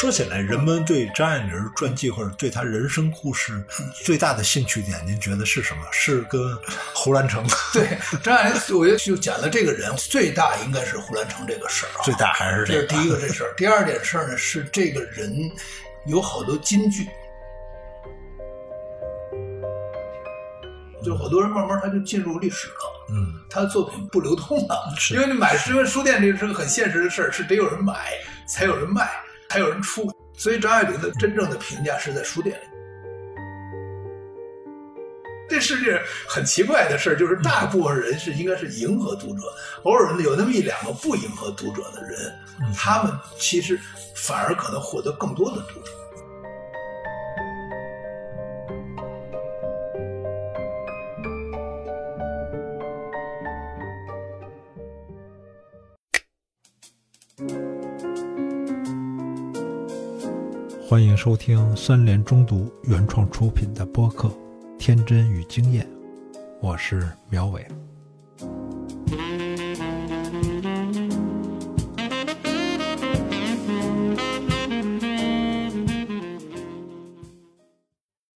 [0.00, 3.60] 说起来，人们对张爱玲传记或者对她人生故事
[4.04, 5.82] 最大的兴趣点，您觉得是什么？
[5.90, 6.40] 是跟
[6.94, 7.44] 胡兰成？
[7.74, 12.02] 对，张爱玲，我觉得就讲了这个人最大应该是胡兰成这个事儿啊。
[12.04, 12.86] 最大还是这个？
[12.86, 13.52] 这是第一个这事儿。
[13.56, 15.50] 第二件事儿呢，是这个人
[16.06, 17.04] 有好多金句，
[21.04, 23.06] 就好多人慢慢他就进入历史了。
[23.10, 28.12] 嗯，他的作品不流通了，因为你买因为书店这是个很现实的事儿，是得有人买
[28.48, 29.10] 才有人卖，
[29.48, 30.10] 才有人出。
[30.36, 32.62] 所以张爱玲的真正的评价是在书店里。
[35.50, 35.98] 这世界
[36.28, 39.40] 很奇怪的事儿，就是大部分人是应该是迎合读者，
[39.84, 42.32] 偶尔有那么一两个不迎合读者的人，
[42.76, 43.80] 他们其实
[44.14, 45.90] 反而可能获得更多的读者。
[60.88, 64.26] 欢迎收听三联中读原创出品的播客
[64.78, 65.84] 《天真与经验》，
[66.62, 67.62] 我是苗伟。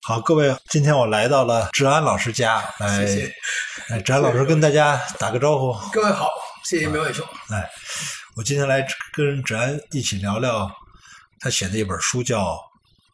[0.03, 3.33] 好，各位，今天我来到了志安老师家，来，谢谢
[3.89, 5.73] 哎，志安老师跟大家打个招呼。
[5.91, 6.28] 各位好，
[6.67, 7.27] 谢谢苗伟兄。
[7.48, 7.67] 哎，
[8.36, 10.70] 我今天来跟志安一起聊聊
[11.43, 12.55] 他写的一本书，叫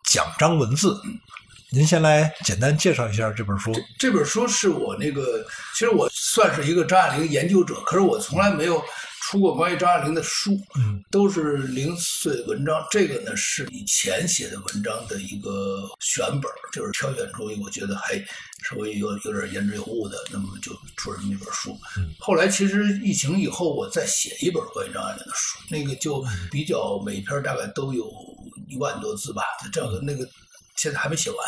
[0.12, 0.91] 《奖章文字》。
[1.70, 3.70] 您先来简单介绍一下这本书。
[3.98, 5.44] 这本书是我那个，
[5.75, 8.83] 其实我算是一个张爱玲研究者，可是我从来没有
[9.20, 12.83] 出过关于张爱玲的书，嗯，都是零碎文章。
[12.91, 18.14] 这个呢是以前写的文章的一个选本，就是挑选出我觉得还
[18.64, 21.77] 稍微有有点言之有物的，那么就出了这么一本书。
[21.98, 28.10] 嗯后来其实疫情以后，我再写一本关于张爱玲的书，那个就比较每篇大概都有
[28.69, 30.27] 一万多字吧，这样的那个。
[30.79, 31.39] 现在还没写完，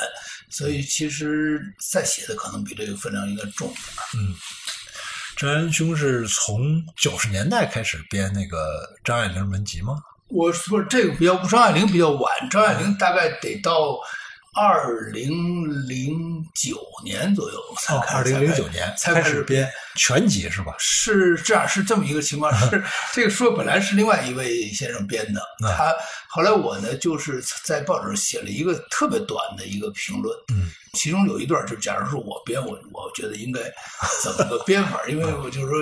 [0.51, 3.85] 所以其实再写的可能比这个分量应该重一点。
[4.19, 4.35] 嗯，
[5.37, 10.03] 张安兄是从九十年代开始编那个张爱玲文集吗？
[10.29, 13.99] 我说这个比较张爱玲比较晚，张爱玲大概得到
[14.53, 15.31] 二零
[15.89, 19.71] 零九年左右才哦，开二零零九年才开始始编。
[19.97, 20.75] 全集是吧？
[20.79, 22.53] 是这样，是这么一个情况。
[22.55, 25.95] 是这个书本来是另外一位先生编的，啊他
[26.29, 33.61] 后来我呢就是在报纸上写了一个特别短的一个评论，嗯，其中有一段就假如说我编我，我觉得应该
[34.23, 35.75] 怎么个编法，因为我就说，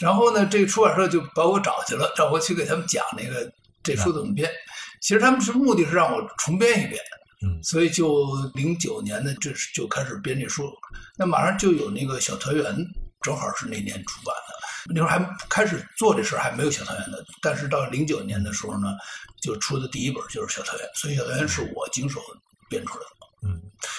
[0.00, 3.50] 然后呢，这个出版社就把我找去了，让我去给他们讲那个
[3.82, 4.50] 这书怎么编。
[5.00, 7.00] 其实他们是目的是让我重编一遍，
[7.62, 10.70] 所以就零九年呢，这是就开始编这书，
[11.16, 12.64] 那马上就有那个小团圆，
[13.22, 14.54] 正好是那年出版的。
[14.88, 15.18] 那时候还
[15.48, 17.18] 开始做这事儿，还没有小团圆呢。
[17.42, 18.88] 但是到零九年的时候呢，
[19.42, 22.20] 就出的第一本就是小团圆，所以小团圆是我经手
[22.68, 23.19] 编出来的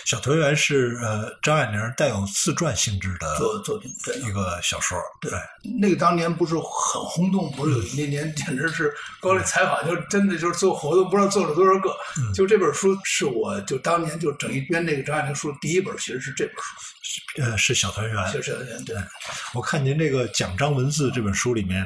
[0.05, 3.91] 小团圆是呃张爱玲带有自传性质的作作品。
[4.03, 5.31] 对，一个小说，对，
[5.79, 11.95] 那个当年不是很轰动，不是有那年简直是高丽采访，就真的就是做活动，不知道做了多少个。
[12.33, 16.61] 就这本书是我就当年就整一编那个张爱玲书第一本，其实是这本书，
[17.37, 18.33] 呃是小团圆。
[18.33, 18.85] 就是小团圆。
[18.85, 18.95] 对，
[19.53, 21.85] 我看您这个《奖章文字》这本书里面，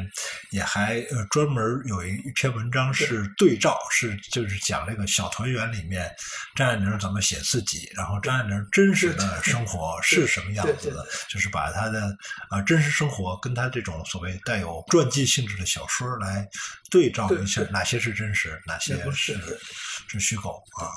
[0.52, 6.14] 也还呃专门有一一篇文章是对照，是就是讲这个小团圆里面
[6.56, 12.16] 张爱玲怎么写自己，然后张爱玲真实的生活是什么样子的，就是把她的
[12.50, 16.48] 啊、真实生活跟她这种所谓带有传记性质的小说来
[16.90, 19.38] 对照一下哪些是真实，哪些是
[20.08, 20.92] 是虚构啊？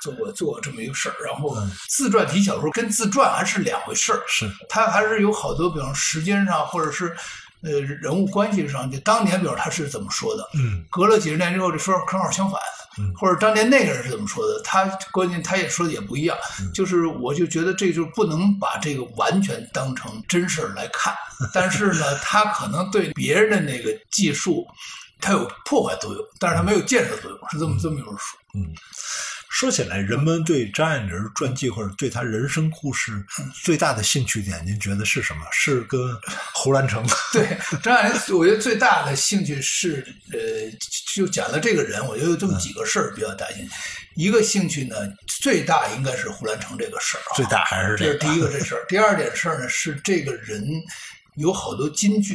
[0.00, 1.70] 做过做过这么一个事儿，然后嗯。
[1.88, 4.50] 自传体小说跟自传还是两回事儿，是。
[4.68, 7.14] 它还是有好多，比方时间上或者是
[7.62, 10.84] 呃人物关系上，就当年比如他是怎么说的，嗯。
[10.90, 12.60] 隔了几十年之后，这说正好相反，
[12.98, 13.12] 嗯。
[13.16, 16.72] 或者当年那个人是怎么说的，他关键他也说的也不一样，嗯。
[16.72, 21.14] 就是我就觉得这就是不能把这个完全当成真事儿来看，
[21.52, 24.66] 但是呢，他可能对别人的那个技术，
[25.20, 28.36] 它有破坏作用，但是他没有建设作用，是这么这么一本书。
[29.50, 33.12] 说起来，人们对张爱玲传记或者对她人生故事
[33.64, 35.44] 最大的兴趣点，您觉得是什么？
[35.50, 36.00] 是跟
[36.54, 37.04] 胡兰成？
[37.34, 40.38] 对张爱玲，我觉得最大的兴趣是，呃，
[41.14, 43.72] 就讲了这个人，我觉得有这么几个事儿比较大兴趣。
[44.14, 44.94] 一个兴趣呢，
[45.42, 48.18] 最大应该是胡兰成这个事儿啊，最大还是这个？
[48.18, 48.84] 这是第一个这事儿。
[48.88, 50.64] 第二点事儿呢，是这个人
[51.36, 52.34] 有好多金句，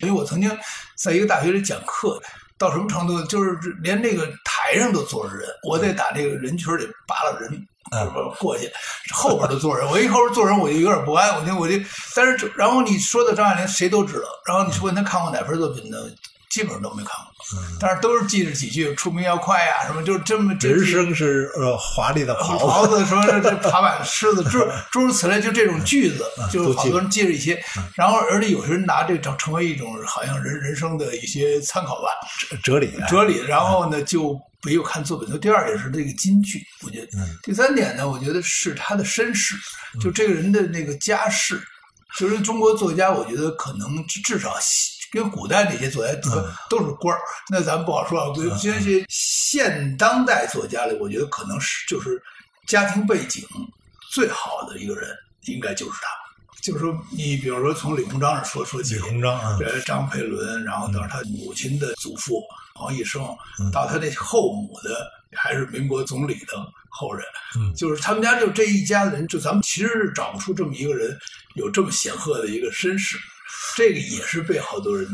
[0.00, 0.50] 因为我曾经
[0.96, 2.20] 在一个大学里讲课，
[2.58, 4.26] 到什么程度，就是连那个
[4.66, 7.50] 台上都坐着人，我得打这个人群里扒拉人。
[7.92, 8.68] 嗯过去，
[9.14, 11.76] 后边都坐人，我一后边坐人，我就有点不安，我就我就，
[12.16, 15.96] 但是然后你说的张爱玲谁都知道，然后你问他看过哪篇作品呢？
[16.50, 17.58] 基本上都没看过。
[17.58, 24.58] 嗯但是都是记着几句“出名要快呀”什么，就这么人生是呃华丽的袍袍子什么这爬板狮子诸
[24.90, 27.62] 诸如此类，就这种句子， 就是好多人记着一些，
[27.94, 32.08] 然后而且有些人拿这成成为一种好像人人生的一些参考吧
[32.64, 34.36] 哲理啊哲理，然后呢就
[34.66, 35.38] 没有看作品。
[35.38, 37.18] 第二也是这个京剧，我觉得。
[37.20, 39.54] 嗯第三点呢，我觉得是他的身世，
[40.00, 41.62] 就这个人的那个家世，
[42.18, 44.56] 就是中国作家，我觉得可能至至少
[45.12, 48.34] 跟古代那些作家都嗯都是官儿，那咱不好说啊。
[48.60, 52.20] 这些现当代作家里，我觉得可能是就是
[52.66, 53.46] 家庭背景
[54.10, 55.08] 最好的一个人，
[55.42, 56.25] 应该就是他。
[56.66, 62.42] 就是说，你比如说从李鸿章那说说起李，鸿章啊，这张培伦，然后到他母亲的祖父
[62.74, 63.22] 黄义生，
[63.60, 66.54] 嗯到他那后母的还是民国总理的
[66.88, 67.24] 后人，
[67.56, 67.72] 嗯。
[67.76, 71.16] 就是他们家就这一家人，就咱们其实是找不出这么一个人
[71.54, 73.16] 有这么显赫的一个身世，
[73.76, 75.08] 这个也是被好多人。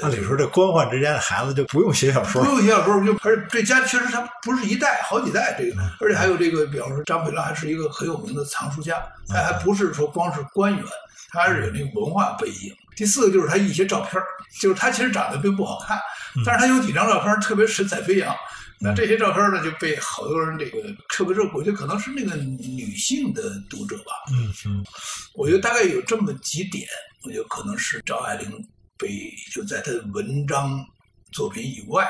[0.00, 8.98] 呃按理说这官宦之间的孩子就不用写小说不，用写小说，就而且这家确实他不是一代，好几代这个，嗯而且还有这个，比方说张培拉还是一个很有名的藏书家，
[9.28, 10.84] 嗯他还不是说光是官员，
[11.30, 12.74] 他还是有那个文化背景。
[12.96, 14.20] 第四个就是他一些照片
[14.60, 15.96] 就是他其实长得并不好看，
[16.36, 18.34] 嗯但是他有几张照片特别神采飞扬。
[18.82, 24.82] 那这些照片呢，就被好多人这个特别是我觉得可能是那个女性的读者吧，嗯嗯
[25.34, 26.88] 我觉得大概有这么几点，
[27.22, 28.50] 我觉得可能是张爱玲
[29.00, 30.84] 被就在他的文章
[31.32, 32.06] 作品以外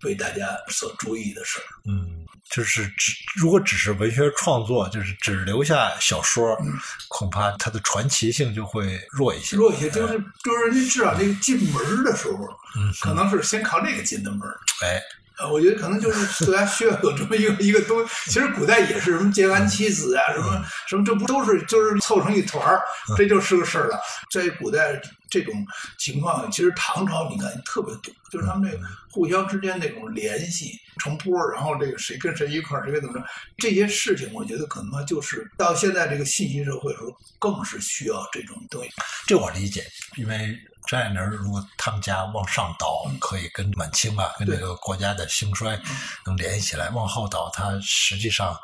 [0.00, 1.64] 被大家所注意的事儿。
[1.86, 6.72] 嗯，就是只如果只是文学创作，就是只留下小说，嗯
[7.08, 9.56] 恐怕它的传奇性就会弱一些。
[9.56, 14.56] 弱一些，就是就是人家至少这个进门的时候，嗯，可能是先靠这个进的门儿。
[14.82, 15.00] 哎，
[15.38, 18.12] 呃，我觉得可能就是大家需要有这么一个一个东西。
[18.26, 22.80] 其实古代也是什么结完妻子啊，什么什么，这不都是就是凑成一团儿，
[23.16, 23.98] 这就是个事儿了。
[24.30, 25.52] 在古代这种
[25.98, 33.26] 情况，其实唐朝你看特别多，就是他们这个互相之间那种联系成波，然后这个谁跟谁一块儿，谁跟怎么着，
[33.58, 37.10] 这些事情，我觉得可能就是到现在这个信息社会的时候，
[37.40, 38.90] 更是需要这种东西。
[39.26, 39.84] 这我理解，
[40.16, 45.80] 因为张爱玲如果他们家往上倒，可以跟满清啊，跟这个国家的兴衰
[46.26, 48.54] 能联系起来；往后倒，他实际上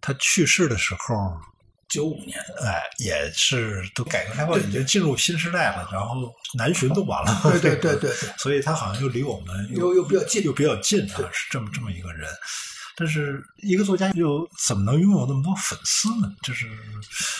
[0.00, 1.14] 他去世的时候，
[1.88, 6.16] 九五年，哎，也是都改革开放已经进入新时代了，然后
[6.54, 10.42] 南巡都完了，对对对对对， 所以他好像又离我们又又比较近。
[10.44, 12.28] 又比较近啊，是这么这么一个人。
[13.00, 16.30] 但是一个作家又怎么能拥有那么多粉丝呢？
[16.42, 16.68] 就是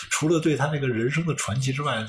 [0.09, 2.03] 除了对他那个人生的传奇之外，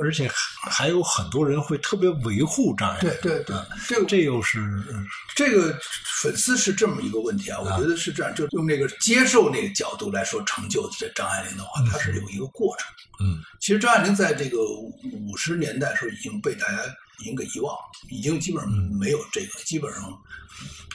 [0.00, 3.10] 而且还还有很多人会特别维护张爱玲。
[3.10, 5.06] 对对对啊，这这又是嗯
[5.36, 5.78] 这个
[6.22, 12.86] 粉丝是这么一个问题啊，我觉得是这样，就用那个接受那个角度来说，成就这张爱玲的话，它是有一个过程。
[13.20, 16.78] 嗯其实张爱玲在这个五十年代的时候已经被大家
[17.20, 17.76] 已经给遗忘，
[18.10, 20.02] 已经基本上没有这个，基本上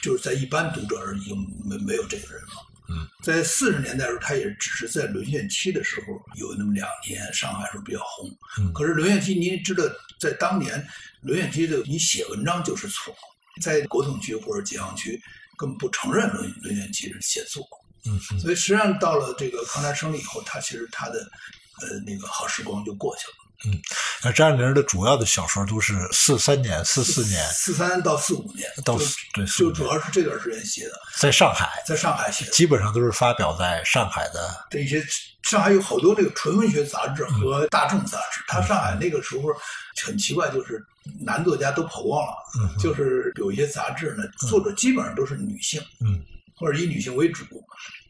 [0.02, 2.52] 就是在一般读者而已经没没有这个人了。
[2.86, 8.30] 嗯，在四十年代的时候，他也只是在沦陷期的时候有那么两年，上海时候比较红。
[8.58, 9.82] 嗯可是沦陷期，您知道，
[10.20, 10.86] 在当年
[11.22, 13.14] 沦陷期的，你写文章就是错，
[13.62, 15.18] 在国统区或者解放区
[15.56, 17.66] 根本不承认沦沦陷期是写作。
[18.06, 21.18] 嗯嗯所以实际上到了这个抗战胜利以后，他其实他的
[21.80, 23.34] 呃那个好时光就过去了。
[24.22, 32.50] 那张爱玲的主要的小说都是四三年、四四年，四三到四五年，到四五年就主要是这段时间写的，在上海，在上海写的。
[32.52, 34.66] 基本上都是发表在上海的。
[34.70, 35.04] 这些
[35.42, 38.42] 上海有好多这个纯文学杂志和大众杂志。
[38.46, 39.48] 他上海那个时候
[40.04, 40.82] 很奇怪，就是
[41.20, 46.22] 男作家都跑光了，嗯就是有一些杂志呢，作者基本上都是女性，嗯
[46.56, 47.44] 或者以女性为主，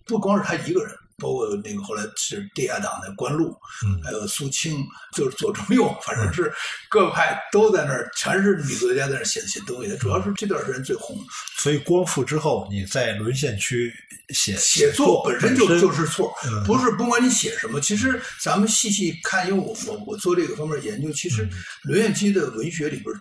[0.04, 0.94] 不光是他一个人。
[1.16, 4.84] 包括那个后来是地下党的关路，嗯还有苏青，
[5.16, 6.52] 就是左中右，反正是
[6.90, 9.96] 各派都在那儿，全是女作家在那儿写写东西的。
[9.96, 11.16] 主要是这段时间最红，
[11.58, 13.94] 所以光复之后，你在沦陷区
[14.30, 17.80] 写写作本身就就是错嗯，不是不管你写什么。
[17.80, 21.50] 其实咱们细细看，因为我我我做这个方面研究，其实嗯
[21.84, 23.14] 沦陷区的文学里边，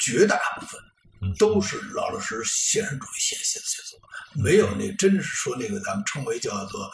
[0.00, 0.80] 绝大部分
[1.20, 4.00] 嗯都是老老实实现实主义写写写作，
[4.42, 6.88] 没有那真是说那个咱们称为叫做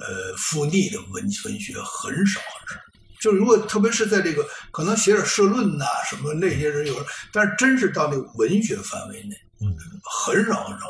[0.00, 2.82] 呃负逆的文文学很少很少。
[3.20, 9.76] 就如果特别是在这个可能写点社论呐、什么那些人有，但是真是到那个文学范围内，嗯
[10.24, 10.86] 很少很少，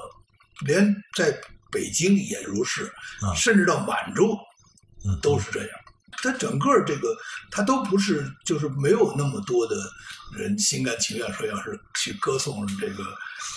[0.64, 1.36] 连在
[1.72, 2.84] 北京也如是，
[3.20, 4.38] 啊甚至到满洲
[5.04, 5.68] 嗯都是这样。
[6.22, 7.16] 它整个这个，
[7.50, 9.74] 它都不是，就是没有那么多的
[10.36, 13.02] 人心甘情愿说要是去歌颂这个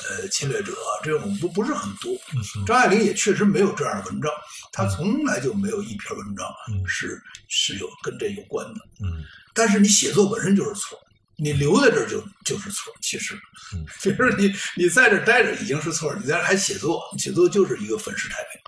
[0.09, 0.73] 呃侵略者，
[1.03, 2.13] 这种不不是很多。
[2.33, 4.31] 嗯张爱玲也确实没有这样的文章，
[4.71, 8.79] 她从来就没有一篇文章嗯是是有跟这有关的。
[9.01, 9.23] 嗯
[9.53, 10.97] 但是你写作本身就是错，
[11.35, 13.35] 你留在这儿就就是错，其实
[13.73, 18.61] 嗯，比如说你你在这儿待着已经是错，你在这儿还写作，写作就是一个粉饰太平，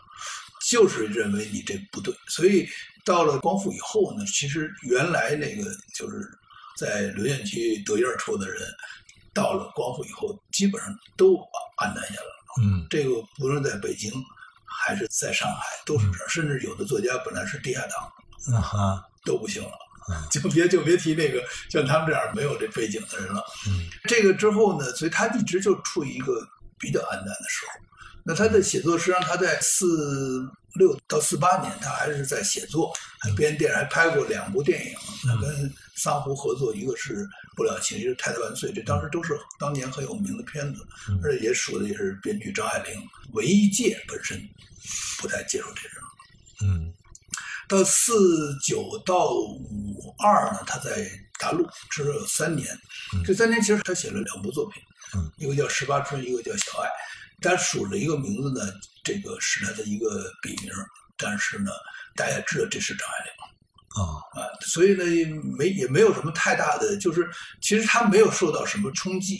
[0.70, 2.70] 就是认为你这不对，所以
[3.04, 6.22] 到了光复以后呢，其实原来那个就是
[6.78, 8.62] 在留言区得印儿抽的人，
[9.36, 11.36] 到了光复以后，基本上都
[11.78, 12.64] 黯淡下来了。
[12.64, 14.10] 嗯这个不论在北京
[14.64, 16.30] 还是在上海，都是这样。
[16.30, 18.12] 甚至有的作家本来是地下党，
[18.50, 19.72] 嗯哈都不行了
[20.10, 23.44] 嗯， 就别就别提那个像他们这样没有这背景的人了。
[23.68, 26.32] 嗯这个之后呢，所以他一直就处于一个
[26.80, 27.86] 比较暗淡的时候。
[28.28, 30.42] 那他的写作，实际上他在四
[30.80, 34.94] 六到四八年，他还是在写作，还编电影，还拍过两部电影。
[35.28, 37.24] 他跟桑湖合作，一个是
[37.56, 43.02] 《不了情》，一个是《太太万岁》，这当时都是当年很有名的片子，嗯而且也属的也是编剧张爱玲。
[43.34, 44.40] 文艺界本身
[45.20, 46.02] 不太接受这种。
[46.64, 46.94] 嗯
[47.68, 51.10] 到四九到五二呢，他在
[51.40, 52.68] 大陆只有三年。
[53.14, 54.84] 嗯这三年其实他写了两部作品，
[55.16, 56.88] 嗯一个叫《十八春》，一个叫《小爱》。
[57.42, 58.72] 他署了一个名字呢，
[59.04, 60.72] 这个是他的一个笔名，
[61.18, 61.72] 但是呢，
[62.16, 63.34] 大家知道这是张爱玲。
[63.96, 65.04] 啊啊，所以呢，
[65.58, 67.28] 没也没有什么太大的，就是
[67.62, 69.40] 其实他没有受到什么冲击，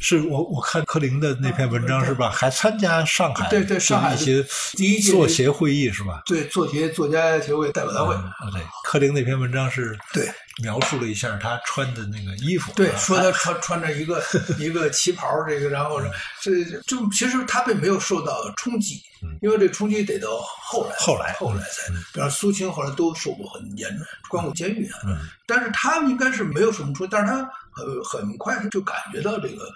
[0.00, 2.30] 是我我看柯林的那篇文章是吧？
[2.30, 6.22] 还参加上海对对上海一些第一届作协会议是吧？
[6.26, 10.28] 对作协作家协会代表大会，嗯对，柯林那篇文章是对
[10.62, 14.22] 描述了一下他穿的那个衣服，对，啊说他穿穿着一个
[14.58, 16.00] 一个旗袍，这个，然后
[16.40, 24.98] 这就其实他并没有受到冲击嗯，因为这冲击得到后来后来后来才嗯，比方苏青后来都受过很严重，关过监狱啊。
[25.06, 25.28] 嗯。
[25.46, 29.68] 但是他应该是没有什么冲击，但是他呃很快就感觉到这个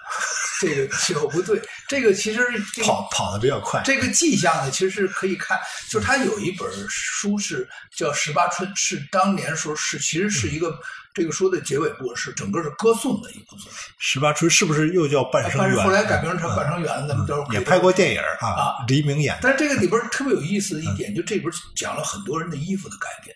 [0.59, 2.39] 这个气候不对，这个其实
[2.73, 10.77] 这个跑跑的比较快，这个迹象呢，其实是可以看，就是他有一本书是叫《十八春》，是当年时候是其实是一个
[11.13, 13.79] 这个书的结尾部是整个是歌颂的一部作品。
[13.97, 15.59] 十八春是不是又叫半生缘？
[15.59, 23.35] 但是后来改名成嗯半生缘，咱们到时候可以也拍过电影啊啊，黎明演，但是这个里边特别有意思的一点，就这本讲了很多人的衣服的改变。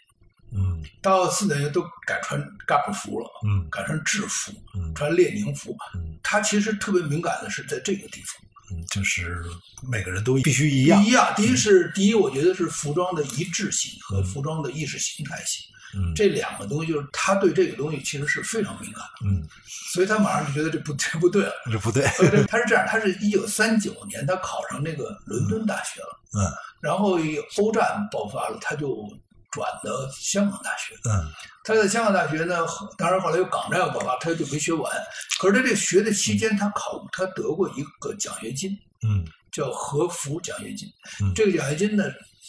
[0.56, 0.84] 嗯。
[1.02, 3.70] 到四年都改穿干部服了，嗯。
[3.70, 4.94] 改穿制服，嗯。
[4.96, 5.76] 穿列宁服。
[5.96, 6.18] 嗯。
[6.24, 8.42] 他其实特别敏感的是在这个地方。
[8.72, 9.44] 嗯，就是
[9.88, 11.00] 每个人都必须一样。
[11.04, 15.64] 第，一样，第一是第一，我觉得是服装的一致性和服装的意识形态性。
[15.94, 16.16] 嗯。
[16.16, 19.48] 这两个东西，就是他对这个东西其实是非常敏感的，嗯，
[19.94, 21.54] 所以他马上就觉得这不这不对了。
[21.72, 22.04] 这不 对，
[22.48, 26.42] 他是这样，他是一九三九年他考上那个伦敦大学了，嗯。
[26.82, 27.20] 然后
[27.58, 29.08] 欧战爆发了，他就
[29.56, 30.94] 转到香港大学。
[31.06, 31.32] 嗯
[31.68, 32.58] 他在香港大学呢，
[32.96, 34.94] 当然后来有港战要爆发，他就没学完。
[35.40, 38.70] 可是他这学的期间，他考他得过一个奖学金，
[39.02, 40.88] 嗯叫和服奖学金
[41.24, 41.34] 嗯。
[41.34, 42.04] 这个奖学金呢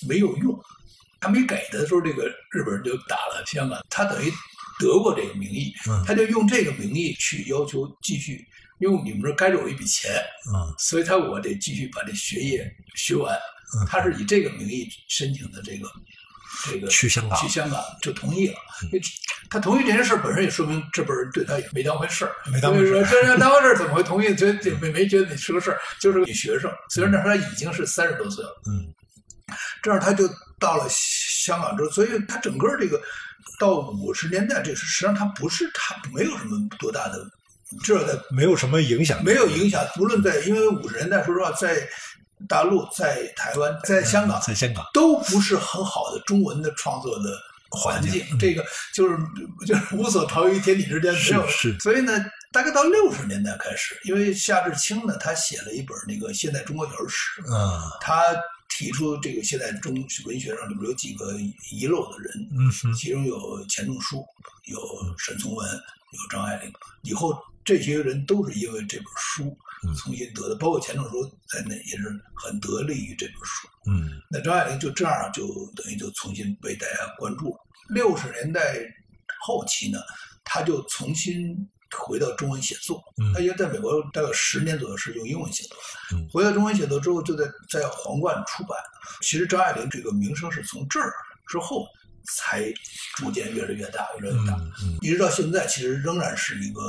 [0.07, 0.55] 没有用，
[1.19, 4.31] 还没给的时候，这个日本人就打了香港，他等于
[4.79, 8.47] 得过这个名义，嗯他就用这个名义去要求继续，
[8.81, 10.13] 因为你们这该着我一笔钱，
[10.55, 13.87] 嗯所以他我得继续把这学业学完嗯。
[13.89, 15.89] 他是以这个名义申请的这个
[16.71, 18.55] 这个去香港去香港就同意了。
[19.49, 24.35] 他同意这件事本身也说明这本人对他也没当回事儿，没当回事儿这要当回事儿怎么会同意？
[24.35, 26.71] 觉得这没没觉得你是个事儿，就是个女学生。
[26.91, 28.93] 虽然那时候他已经是三十多岁了，嗯
[29.83, 33.01] 这样他就到了香港之后，所以他整个这个
[33.61, 37.25] 到五十年代，这是实际上他不是他没有什么多大的，
[37.85, 39.81] 至少在没有什么影响，没有影响。
[39.95, 41.89] 不论在因为五十年代，说实话，在
[42.49, 47.31] 大陆、在台湾、在香港，在香港，都不是很好的中文的创作的
[47.71, 48.25] 环境。
[48.31, 48.65] 嗯这个
[48.95, 49.19] 就是
[49.67, 51.47] 就是无所逃于天地之间，没有。
[51.49, 52.13] 是是所以呢，
[52.53, 58.23] 大概到六十年代开始，因为夏志清呢，他写了一本那个现代中国小说史，嗯他
[58.69, 59.95] 提出这个现代中
[60.27, 61.33] 文学上里面有几个
[61.71, 64.25] 遗漏的人，嗯其中有钱钟书，
[64.65, 64.79] 有
[65.19, 66.73] 沈从文，有张爱玲。
[67.03, 73.69] 以后这些人都是因为这本书嗯重新得的，包括钱钟书在内也是很得力于这本书。
[73.89, 77.57] 嗯那张爱玲就这样就等于就重新被大家关注了。
[77.91, 78.77] 六十年代
[79.41, 79.99] 后期呢，
[80.45, 81.57] 他就重新
[81.97, 83.03] 回到中文写作。
[83.23, 85.77] 嗯他因为在美国大概十年左右是用英文写作，
[86.13, 88.77] 嗯回到中文写作之后，就在在皇冠出版。
[89.23, 91.13] 其实张爱玲这个名声是从这儿
[91.49, 91.87] 之后
[92.37, 92.73] 才
[93.17, 94.59] 逐渐越来越大，越来越大，
[95.01, 96.81] 一直到现在，其实仍然是一个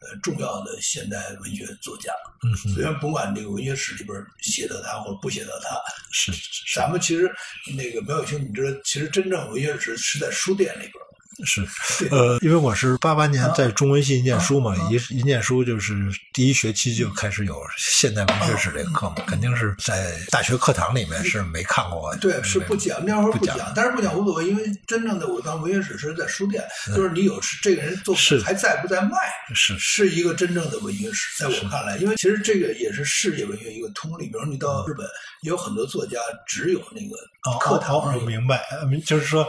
[0.00, 2.12] 呃重要的现代文学作家。
[2.42, 5.76] 嗯，虽然甭管这个文学史里边写到他或者不写到他，
[6.10, 7.30] 是是咱们其实
[7.76, 11.06] 那个苗小清，你知道，其实真正文学史是在书店里边儿，
[11.44, 11.66] 是，
[12.10, 15.94] 呃，因为我是八八年在中文系念书嘛，一一念书就是
[16.32, 22.14] 第一学期就开始有现代文学史这个课嘛，肯定是在大学课堂里面是没看过。
[22.16, 26.62] 对，是不讲，那会儿不讲但是不讲无所谓，因为真正的我当文学史是在书店，
[26.94, 29.10] 就是你有这个人作品还在不在卖，
[29.54, 34.26] 是是一个真正的文学史，在我看来，因为其实这个也是世界文学一个通例。
[34.26, 35.06] 比如你到日本，
[35.42, 37.16] 也有很多作家只有那个
[37.50, 38.62] 哦，课堂哦哦上有，我明白，
[39.04, 39.46] 就是说，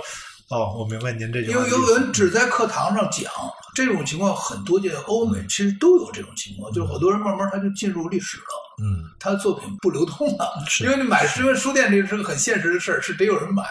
[0.51, 1.75] 哦，我明白您这句话的意思。
[1.75, 3.31] 有有人只在课堂上讲，
[3.73, 8.43] 这种情况很多见，欧美其实都有这种情况，就是好多人慢慢他就进入历史了。
[8.83, 13.63] 嗯，他的作品不流通了，是因为你买书，因为书店这个是个很现实的事儿，是得有人买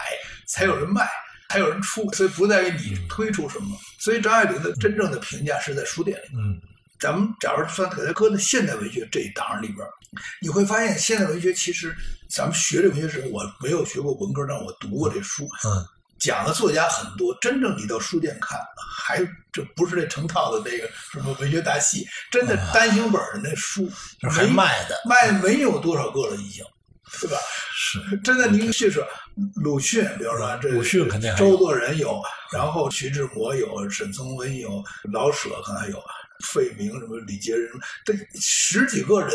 [0.47, 1.07] 才有人卖，
[1.49, 3.67] 才有人出，所以不在于你推出什么。
[3.99, 6.37] 所以张爱玲的真正的评价是在书店里。
[6.37, 6.59] 嗯
[6.99, 9.79] 咱们假如算给它搁在现代文学这一档里边，
[10.39, 11.95] 你会发现现代文学其实
[12.29, 15.83] 咱们学这文学史，我没有学过文科，但我读过这书，嗯，
[16.21, 17.35] 讲的作家很多。
[17.41, 18.57] 真正你到书店看，
[18.95, 19.17] 还
[19.51, 23.91] 这不是那成套的那个什么文学大戏，真的单行本的那书
[24.29, 26.63] 还卖的卖没有多少个了，已经，
[27.19, 27.37] 对吧？
[27.73, 29.05] 是 真的，您就说
[29.55, 32.21] 鲁迅，比如说这鲁迅肯定有周作人有，
[32.53, 36.01] 然后徐志摩有，沈从文有，老舍可能还有，
[36.53, 37.69] 费明什么李杰人，
[38.05, 39.31] 这十几个人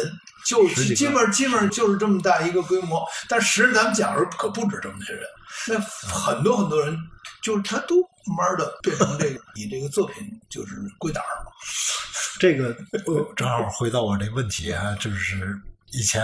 [0.47, 3.05] 就基本基本上就是这么大一个规模。
[3.29, 5.23] 但实际咱们讲的时候可不止这么些人，
[5.69, 6.97] 那很多很多人
[7.43, 8.01] 就是他都
[8.37, 11.53] 慢慢的变成这个你这个作品就是归档了。
[12.39, 12.77] 这个
[13.07, 15.59] 呃正好回到我这问题啊，就是
[15.97, 16.23] 以前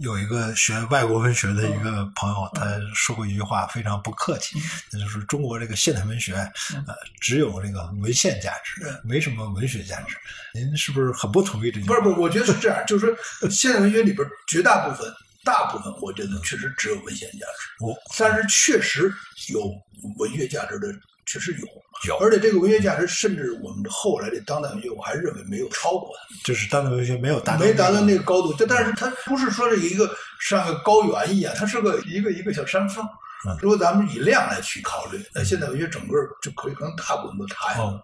[0.00, 4.60] 有一个学外国文学的一个朋友，他说过一句话，非常不客气，
[4.90, 10.16] 那就是中国这个现代文学，呃，只有这个文献价值，没什么文学价值。
[10.52, 11.86] 您是不是很不同意这句话？
[11.86, 15.08] 不是不是，我觉得是这样，就是说现代文学里边绝大部分。
[15.44, 19.12] 大部分我觉得确实只有文献价值，我但是确实
[19.48, 19.72] 有
[20.18, 20.86] 文学价值的，
[21.26, 21.66] 确实有。
[22.08, 28.52] 有，而且这个文学价值，甚至我们后来的当代文学，我还认为没有超过它，就是当代文学没有达到没达到那个个高度。
[28.58, 30.10] 但但是它不是说是一个
[30.40, 33.04] 像个高原一样，它是个一个一个小山峰
[33.46, 33.56] 嗯。
[33.60, 38.02] 如果咱们以量来去考虑，那现代文学整个就可以可能大部分都塌下来哦。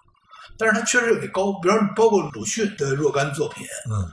[0.57, 4.07] 但是它确实有点高，比方包括鲁迅的若干作品，嗯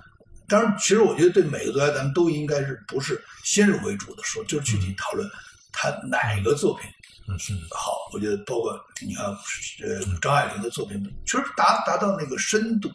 [0.47, 5.29] 当然，其实我觉得对每个作家，咱们都应该是不是先入为主的说，就是具体讨论
[5.71, 6.89] 他哪个作品
[7.27, 8.09] 嗯是好。
[8.13, 12.89] 我觉得包括你看，呃，张爱玲的作品，其实达达到那个深度，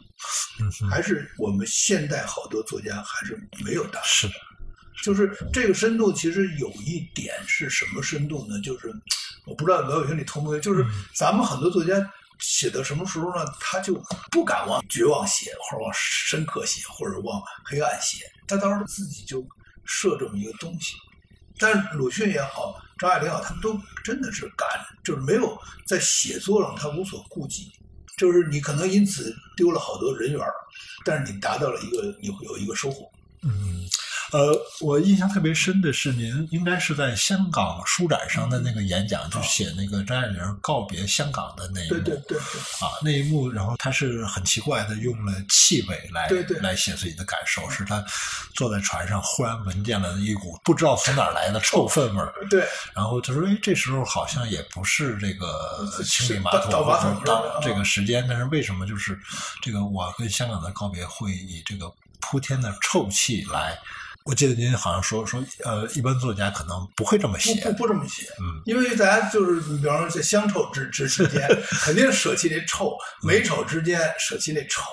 [0.59, 4.05] 嗯还是我们现代好多作家还是没有达到。
[4.05, 4.29] 是
[5.03, 8.61] 就是这个深度，其实有一点是什么深度呢？
[8.61, 8.93] 就是
[9.45, 11.93] 我不知道老友兄你同不同意，就是咱们很多作家
[12.39, 13.43] 写到什么时候呢？
[13.59, 13.99] 他就
[14.31, 19.43] 不敢往绝望写，或者往深刻写，或者往黑暗写，他当时自己就
[19.85, 20.93] 设这么一个东西。
[21.57, 24.67] 但是鲁迅也好，张爱玲啊，他们都真的是敢，
[25.03, 27.71] 就是没有在写作上他无所顾忌，
[28.15, 30.39] 就是你可能因此丢了好多人缘，
[31.03, 33.09] 但是你达到了一个你会有一个收获。
[33.41, 33.49] 嗯，
[34.31, 41.89] 呃，我印象特别深的是，您应该是在香港书展上的那个演讲，就写那个张爱玲告别香港的那一幕。
[41.89, 42.61] 对对对对。
[42.79, 46.29] 啊，那一幕，然后他是很奇怪的用了气味来
[46.61, 48.03] 来写自己的感受，是他
[48.55, 52.65] 坐在船上忽然闻见了一股不知道从哪儿来的臭粪味儿，对，
[52.95, 56.71] 然后他说：“哎，这时候好像也不是这个清理马桶
[57.25, 59.19] 当这个时间，但是为什么就是
[59.61, 61.91] 这个我跟香港的告别会以这个
[62.21, 63.77] 铺天的臭气来？
[64.25, 71.47] 我记得您好像说说，呃，一般作家可能不会这么写，不不不这么写，嗯，因为大家就是，你比方说在乡愁之之之间，
[71.81, 72.91] 肯定舍弃那臭；
[73.25, 74.83] 美丑之间舍弃那丑，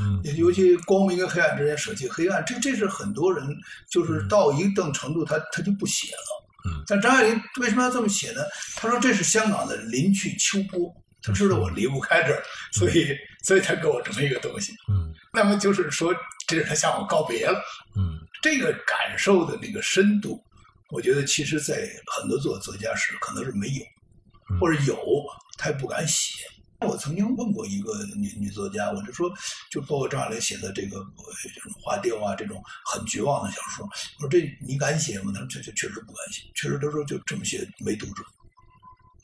[0.00, 3.46] 嗯尤其光明跟黑暗之间舍弃黑暗，这这是很多人
[3.90, 6.44] 就是到一定程度他他就不写了。
[6.66, 8.42] 嗯，但张爱玲为什么要这么写呢？
[8.76, 12.42] 他说这是香港的临去秋波，他知道我离不开这儿，
[12.72, 13.08] 所以
[13.44, 14.72] 所以他给我这么一个东西。
[14.88, 16.14] 嗯那么就是说，
[16.46, 17.60] 这是他向我告别了。
[17.96, 20.42] 嗯这个感受的那个深度，
[20.90, 23.84] 我觉得其实在很多作作家是可能是没有，
[24.50, 24.96] 嗯或者有
[25.58, 26.44] 他也不敢写。
[26.80, 29.32] 我曾经问过一个女女作家，我就说，
[29.70, 33.86] 就包括张爱玲写的这个呃这种花雕啊，这种很绝望的小说，
[34.18, 35.32] 我说这你敢写吗？
[35.34, 38.22] 他说这这确实不敢写，确实他说就这么写没读者。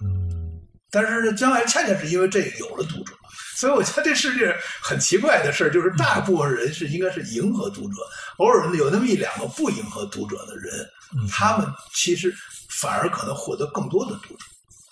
[0.02, 3.14] 嗯但是呢，将来恰恰是因为这有了读者，
[3.60, 7.96] 所以我觉得这世界很奇怪的事儿，就是大部分人是应该是迎合读者，
[8.38, 12.34] 偶尔有那么一两个不迎合读者的人，嗯他们其实
[12.80, 14.44] 反而可能获得更多的读者。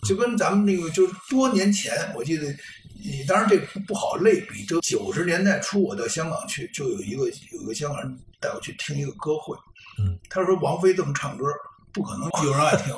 [0.06, 2.44] 就跟咱们那个，就是多年前，我记得，
[3.02, 4.64] 你当然这不不好类比。
[4.64, 9.56] 就九十年代初，我到香港去，就有一个有一个香港人带我去听一个歌会，
[9.98, 11.46] 嗯，他说王菲这么唱歌，
[11.92, 12.94] 不可能有人爱听，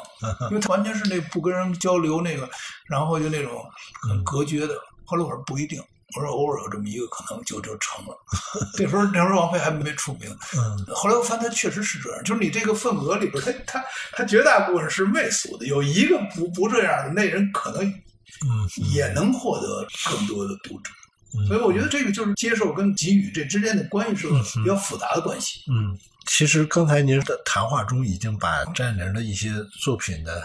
[0.50, 2.46] 因为他完全是那不跟人交流那个，
[2.86, 3.64] 然后就那种
[4.08, 4.74] 很隔绝的。
[5.10, 5.82] 后来我说不一定，
[6.14, 8.16] 我说偶尔有这么一个可能就就成了。
[8.78, 20.90] 那时候那时候王菲还没出名，嗯后来我发现他确实是这样，就是你这个份额里边，他他他绝大部分是媚俗的，有一个不不这样的，那人可能嗯也能获得更多的读者。
[21.32, 24.28] 嗯所以我觉得这个就是接受跟给予这之间的关系是
[24.60, 25.60] 比较复杂的关系。
[25.70, 25.96] 嗯，
[26.26, 29.48] 其实刚才您的谈话中已经把张爱玲的一些
[29.80, 30.42] 作品的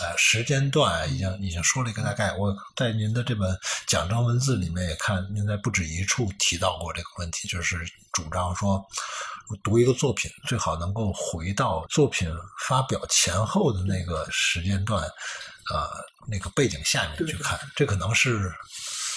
[0.00, 2.32] 呃时间段啊已经已经说了一个大概。
[2.36, 7.78] 我在您的这本奖章文字里面也看，您在不止一处提到过这个问题，就是
[8.12, 8.84] 主张说，
[9.62, 12.30] 读一个作品最好能够回到作品
[12.66, 15.02] 发表前后的那个时间段，
[15.72, 15.88] 呃，
[16.28, 18.52] 那个背景下面去看，这可能是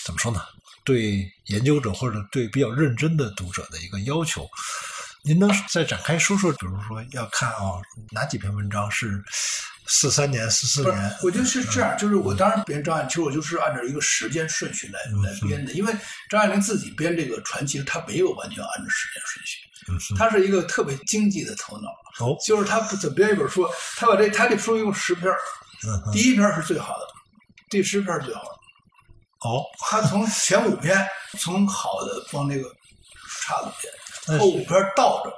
[0.05, 0.41] 怎么说呢？
[0.83, 4.49] 对研究者或者对比较认真的读者的一个要求。
[5.23, 7.79] 您能再展开说说，比如说要看啊、
[8.09, 9.23] 哪几篇文章是
[9.87, 15.93] 四三年、四四年？，我觉得是这样，就是我当时编张爱玲，其实我就是按照一个时间顺序来来编的，因为
[16.29, 21.89] 张爱玲自己编这个传奇，她没有完全按照时间顺序，她是一个特别经济的头脑，
[22.25, 23.67] 哦，就是她不怎么编一本书，
[23.97, 25.31] 她把这她这书一共十篇，
[25.87, 27.07] 嗯，第一篇是最好的，
[27.69, 28.49] 第十篇是最好的，
[29.49, 31.05] 哦，她从前五篇
[31.39, 32.63] 从好的往那个
[33.41, 33.73] 差的
[34.27, 35.33] 编，后五篇倒着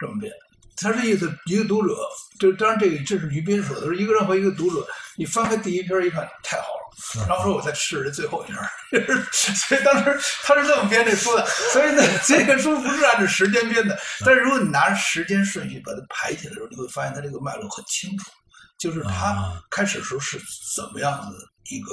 [0.00, 0.32] 这么编。
[0.76, 1.94] 他这意思，一个读者，
[2.38, 18.30] 就当然这个这是于斌说的，说一个任何一个读者，你翻开第一篇一看太好了，然后说我再试试最后一篇， 所以当时他是这么编这书的，所以呢，这个书不是按照时间编的，但是如果你拿着时间顺序把它排起来的时候，你会发现它这个脉络很清楚，
[18.78, 20.40] 就是他啊开始的时候是
[20.74, 21.36] 怎么样的
[21.70, 21.92] 一个，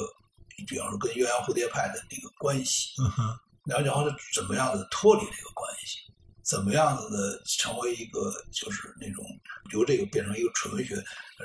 [0.68, 6.00] 比方说跟鸳鸯蝴蝶派的那个关系，嗯哼，然后然后是怎么样的脱离这个关系，
[6.44, 9.26] 怎么样子的成为一个就是那种
[9.72, 10.96] 由这个变成一个纯文学，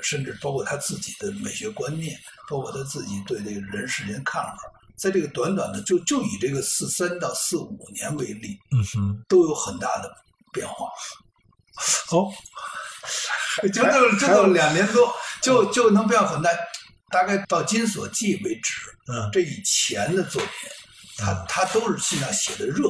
[0.01, 4.57] 甚至包括他自己的美学观念，包括他自己对这个人世间看法，
[4.97, 10.11] 在这个短短的就就以这个四三到四五年为例，嗯哼，都有很大的
[10.51, 10.89] 变化。
[12.09, 12.31] 哦，
[13.61, 16.49] 就就就到两年多，就就能变化很大。
[17.09, 18.73] 大概到《金锁记》为止，
[19.07, 20.51] 嗯这以前的作品，
[21.17, 22.89] 他他都是尽量写的热，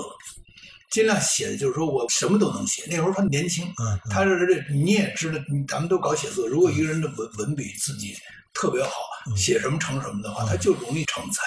[0.90, 2.84] 尽量写的就是说我什么都能写。
[2.88, 8.16] 那时候他年轻，嗯，他是这你也知道，咱们都搞写作，如果一个人的文文笔自己
[8.54, 8.92] 特别好，
[9.36, 11.44] 写什么成什么的话，他就容易成才。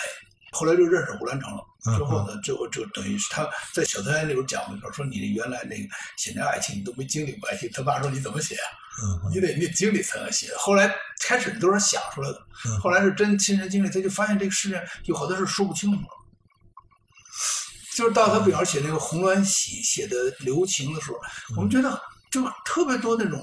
[0.52, 1.62] 后来就认识胡兰成了，
[1.96, 8.66] 之后呢，最后就等于是他在小团圆里边讲过一段，说你原来那个写那爱情你都没经历过爱情，他爸说你怎么写啊？
[9.02, 10.48] 嗯你得你得经历才能写。
[10.58, 16.08] 后来开始都是想出来的，后来是真亲身经历，他就发现这个世界有好多事说不清楚了。
[18.00, 21.18] 就是到他比方写那个《红鸾喜》写的留情的时候，
[21.54, 23.38] 我们觉得就特别多那种，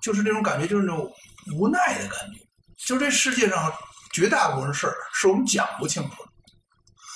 [0.00, 1.12] 就是那种感觉，就是那种
[1.52, 2.40] 无奈的感觉。
[2.86, 3.70] 就是这世界上
[4.10, 6.30] 绝大部分事儿是我们讲不清楚的，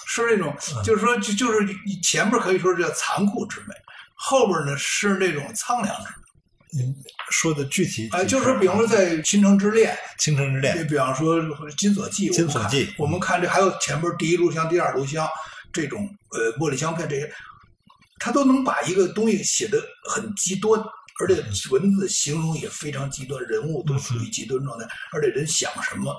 [0.07, 1.67] 是那种就是说就就是
[2.03, 3.75] 前面可以说是叫残酷之美，
[4.15, 6.85] 后边呢是那种苍凉之美。
[6.85, 6.95] 您
[7.31, 11.39] 说的具体哎，就是说，比方说在《倾城之恋》，倾城之恋你比方说
[11.75, 15.27] 《金锁记》，金锁记我们看这还有前边第一炉香、第二录像
[15.73, 17.33] 这种呃茉莉香片这些，
[18.19, 20.81] 他都能把一个东西写得很极端，
[21.21, 26.17] 而且文字形容也非常极端，人物都处于极端状态，而且人想什么，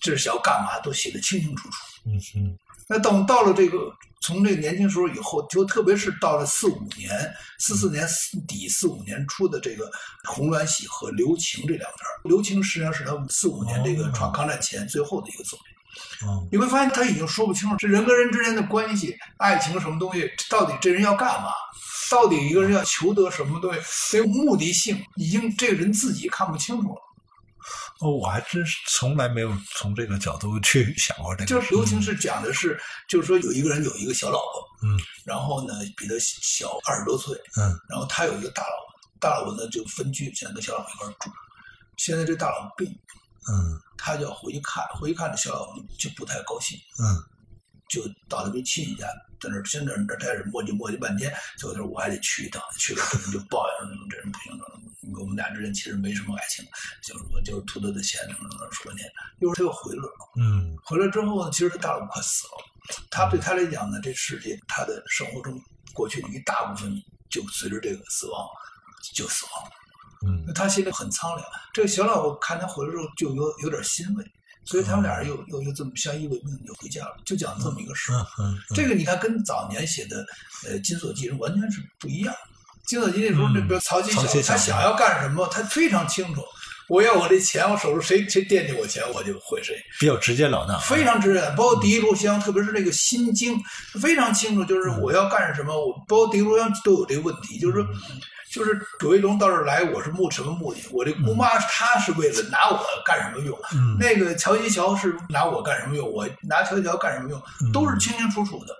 [0.00, 1.74] 这是想要干嘛，都写得清清楚楚。
[2.06, 3.92] 嗯哼，那等到了这个
[4.22, 7.10] 从这个年轻时候以后，就特别是到了四五年、
[7.58, 9.86] 四四年四底、四五年初的这个
[10.24, 15.75] 《红鸾喜》和《留情》这两篇儿，《留情》实际上是他四五年这个闯抗战前最后的一个作品。
[16.22, 21.50] 嗯你会发现他已经说不清楚，这人跟人之间的关系、爱情什么东西，到底这人要干嘛？
[22.10, 23.80] 到底一个人要求得什么东西？
[24.10, 27.02] 这个目的性已经这个人自己看不清楚了。
[28.00, 31.46] 哦，我还真是从来没有从这个角度去想过这个。
[31.46, 32.78] 就是《留情》是讲的是，
[33.08, 41.30] 就是说有一个人有一个小老婆，嗯，然后呢比他小二十多岁，嗯，然后他有一个大老婆，大老婆呢就分居，现在跟小老婆一块住。
[41.96, 42.94] 现在这大老婆病，
[43.52, 47.04] 嗯他就要回去看，回去看这小老婆就不太高兴，嗯
[47.88, 49.06] 就到他们亲戚家，
[49.40, 54.64] 在那儿先在那儿磨叽磨叽半天，最后他说我还得去一趟，去了就抱怨说这人不行了，
[55.20, 56.64] 我们俩之间其实没什么爱情，
[57.04, 59.08] 就是我就是图他的钱，什么什么说半天，
[59.40, 60.10] 一会儿他又回来了。
[60.36, 62.64] 嗯回来之后呢，其实他大老婆快死了。
[63.10, 65.60] 他对他来讲呢，这世界他的生活中
[65.92, 66.92] 过去的一大部分
[67.30, 68.46] 就随着这个死亡
[69.14, 69.70] 就死亡了。
[70.24, 71.44] 嗯那他心里很苍凉。
[71.72, 74.24] 这个小老婆看他回来之后就有有点欣慰，
[74.64, 78.24] 所以他们俩人又又又这么相依为命，就回家了，就讲这么一个事儿。
[78.38, 80.24] 嗯嗯，这个你看跟早年写的
[80.64, 82.32] 呃《金锁记》完全是不一样。
[82.88, 86.42] 《金锁记》那时候，那个曹七巧曹七巧他想要干什么，他非常清楚。
[86.88, 89.76] 我要我这钱，我手上谁谁惦记我钱，我就毁谁。
[89.98, 93.60] 比较直截了当，非常直接，包括第一炷香，特别是那个心经，
[94.00, 97.84] 非常清楚，就是我要干什么，我包括第一炷香都有这个问题，就是说，
[98.56, 100.80] 就是葛卫龙到这儿来，我是目什么目的？
[100.90, 103.54] 我这姑妈她是为了拿我干什么用？
[103.74, 106.10] 嗯那个乔一乔是拿我干什么用？
[106.10, 107.42] 我拿乔一乔干什么用？
[107.70, 108.74] 都是清清楚楚的，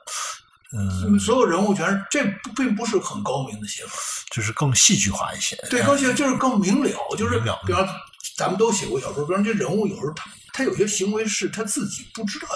[0.72, 2.24] 嗯，所有人物全是，这
[2.56, 3.92] 并不是很高明的写法。
[4.30, 5.54] 就是更戏剧化一些。
[5.68, 7.86] 对，更写就是更明了，就是比方
[8.34, 10.24] 咱们都写过小说，比方这人物有时候他
[10.56, 12.48] 他有些行为是他自己不知道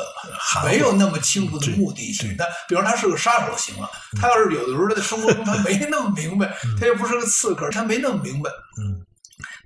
[0.65, 2.35] 没有那么清楚的目的性。
[2.39, 3.87] 但比如他是个杀手行了，
[4.19, 8.51] 他要是有的时候他在生活中他没那么明白，他又不是个刺客，他没那么明白。
[8.81, 9.05] 嗯。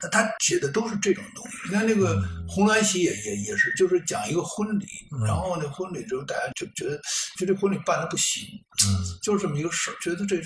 [0.01, 1.57] 他他写的都是这种东西。
[1.67, 2.17] 你看那个
[2.49, 4.87] 《红鸾喜》也也也是，就是讲一个婚礼，
[5.25, 7.01] 然后那婚礼之后大家就觉得，
[7.39, 8.43] 就这婚礼办的不行，
[8.87, 9.19] 嗯。
[9.23, 10.37] 就是这么一个事儿，觉得这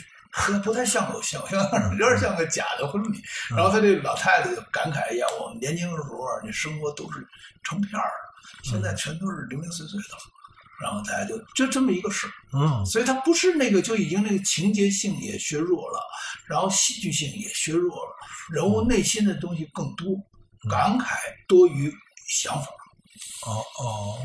[0.46, 1.42] 不太不太像偶像，
[1.98, 3.22] 有点像个假的婚礼。
[3.50, 7.26] 然后他这老太太就感慨：“一下，我们年轻的时候那，生活都是
[7.62, 10.16] 成片儿的，现在全都是零零碎碎的。”
[10.80, 16.00] 然后大家就就这么一个事儿，嗯所以他不是那个就已经那个情节性也削弱了，
[16.46, 18.16] 然后戏剧性也削弱了，
[18.52, 20.14] 人物内心的东西更多，
[20.70, 21.16] 感慨
[21.48, 21.92] 多于
[22.28, 22.68] 想法。
[23.44, 24.18] 哦哦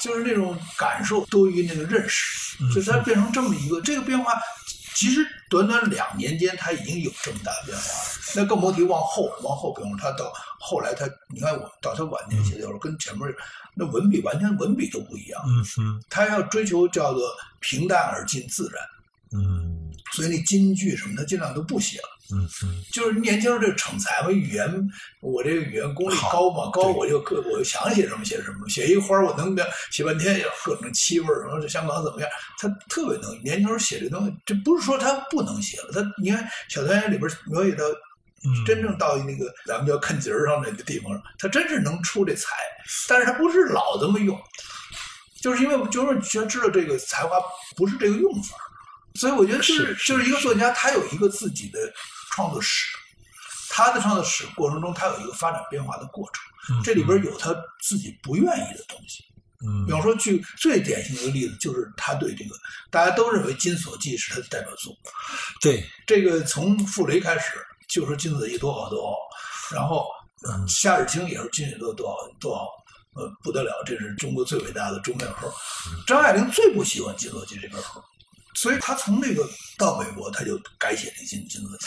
[0.00, 4.32] 就是那种感受多于那个认识，就是它变成这么一个这个变化，
[5.02, 8.08] 其实短短两年间，他已经有这么大的变化了。
[8.36, 13.28] 那更甭提往后，往后，比如说他到后来他，你看我到他晚年写的时候，跟前面
[13.74, 18.86] 那文笔完全文笔都不一样，嗯嗯他要追求叫做平淡而近自然，
[19.32, 22.08] 嗯所以那金句什么他尽量都不写了。
[22.32, 22.82] 嗯嗯。
[22.92, 24.68] 就是年轻人这逞才嘛，语言
[25.20, 29.56] 我这个语言功力高嘛，高我就各我就想写什么写什么，写一花儿我能
[29.90, 33.32] 写半天，各种气味儿，然后这香港怎么样，他特别能。
[33.42, 37.84] 年轻人写这东西，这不是说他不能写了，他你看《小团圆》里边描写到
[38.44, 38.64] 嗯。
[38.66, 42.48] 真正到那个咱们叫看节儿上那个地方，他真是能出这才，
[43.08, 44.36] 但是他不是老这么用，
[45.40, 47.36] 就是因为就是全知道这个才华
[47.76, 48.56] 不是这个用法，
[49.14, 51.78] 所以我觉得就是就是一个作家，他有一个自己的
[52.34, 52.86] 创作史，
[53.70, 59.24] 他的创作史过程中，他有一个发展变化的过程，嗯这里边有他自己不愿意的东西。
[59.64, 59.86] 嗯。
[59.86, 62.54] 比方说，举最典型的一个例子，就是他对这个
[62.90, 64.92] 大家都认为《金锁记》是他的代表作，
[65.60, 65.88] 对。
[66.06, 69.16] 这个从傅雷开始就说金锁记多好多好，
[69.74, 70.06] 然后
[70.48, 70.66] 嗯。
[70.66, 72.66] 夏日清也是金锁多多好多好，
[73.14, 75.54] 呃不得了，这是中国最伟大的中小说。
[76.06, 78.02] 张爱玲最不喜欢金锁记这本书，
[78.54, 81.86] 所以他从那个到美国他就改写这金金锁记，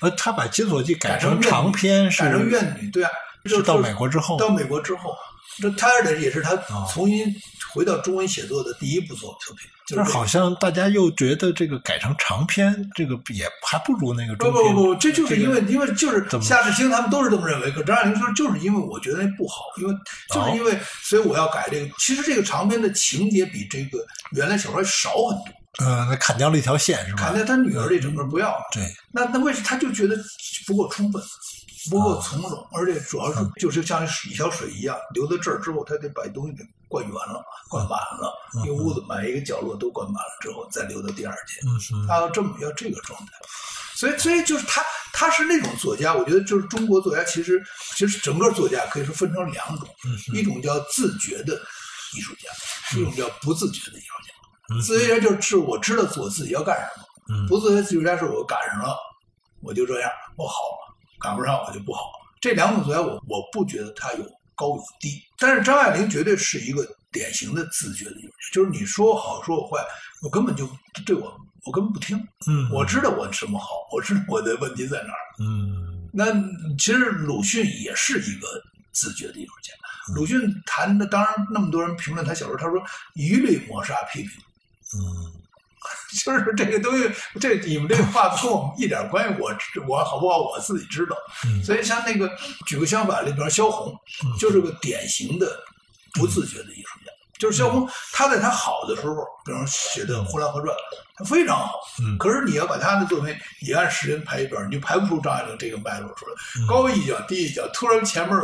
[0.00, 3.10] 呃，他把《金锁记》改成长篇是改成怨女，对啊，
[3.44, 5.16] 就是到美国之后到美国之后，
[5.60, 7.34] 这他的也是他哦重新
[7.72, 14.74] 回到中文写作的第一部作作品，就是好像大家又觉得这个改成长篇，这个也还不如那个不中篇。
[14.74, 19.94] 不不，这就是因为这个因为就是夏志清他们都是这么认为，可张爱玲说就是因为我觉得那不好，因为
[20.32, 21.94] 就是因为所以我要改这个。
[21.98, 23.98] 其实这个长篇的情节比这个
[24.32, 25.46] 原来小说少很多，
[25.78, 27.24] 呃，他砍掉了一条线是吧？
[27.24, 28.64] 砍掉他女儿这整个不要了。
[28.72, 30.16] 对，那那为什么他就觉得
[30.66, 31.22] 不够充分，
[31.90, 38.32] 不够从容，而且主要是就是像一条水一样流到这儿之后，他得把东西给灌圆了、灌满了，
[38.64, 41.62] 一个屋子每一个角落都灌满了之后，再流到第二间。
[42.08, 43.32] 他要这么要这个状态，
[43.96, 47.62] 所以所以就是他他是那种作家，我觉得就是中国作家其实
[47.94, 49.88] 其实整个作家可以说分成两种，
[50.32, 51.54] 一种叫自觉的
[52.14, 52.48] 艺术家，
[52.98, 54.25] 一种叫不自觉的艺术家。
[54.70, 58.96] 嗯自觉家就是我知道我自己要干什么，嗯不自觉艺术家是我赶上了，
[59.62, 60.54] 我就这样，我好，
[61.20, 62.00] 赶不上我就不好。
[62.40, 64.24] 这两种作家我我不觉得他有
[64.54, 69.82] 高有低，但是张爱玲绝对是一个典型的自觉的艺术家，就是你说我好说我坏，
[70.22, 70.68] 我根本就
[71.04, 71.32] 对我
[71.64, 72.16] 我根本不听。
[72.48, 75.18] 嗯，我知道我什么好，我知道我的问题在哪儿。
[75.40, 76.24] 嗯那
[76.78, 78.46] 其实鲁迅也是一个
[78.92, 79.72] 自觉的艺术家。
[80.08, 82.80] 嗯鲁迅谈的，当然那么多人评论他小说，他说
[83.14, 84.30] 一律抹杀批评，
[84.94, 85.32] 嗯
[86.24, 87.08] 就是这个东西，
[87.40, 91.16] 这你们这个话跟我们一点关系，我我好不好我自己知道。
[91.44, 92.28] 嗯所以像那个
[92.66, 93.94] 举个相反例，比方萧红，
[94.38, 95.46] 就是个典型的
[96.14, 97.12] 不自觉的艺术家。
[97.38, 100.74] 就是萧红，他在他好的时候，比方写的《呼兰河传》，
[101.16, 101.74] 他非常好。
[102.00, 106.32] 嗯可是你要把他的作品也按时间排一遍，你就排不出张爱玲这个脉络出来。
[106.66, 108.36] 高一脚低一脚，突然前面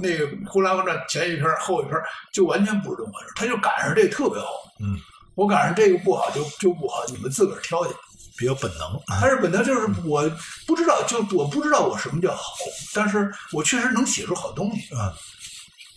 [0.00, 1.96] 那个《呼兰河传》前一篇后一篇
[2.32, 4.46] 就完全不是这么回事，他就赶上这特别好。
[4.80, 4.96] 嗯，
[5.36, 7.94] 我赶上这个不好就就不好，你们自个儿挑去。
[8.38, 8.86] 比较本能。
[9.06, 10.28] 啊但是本能就是我
[10.66, 12.52] 不知道，就我不知道我什么叫好，
[12.92, 15.10] 但是我确实能写出好东西啊。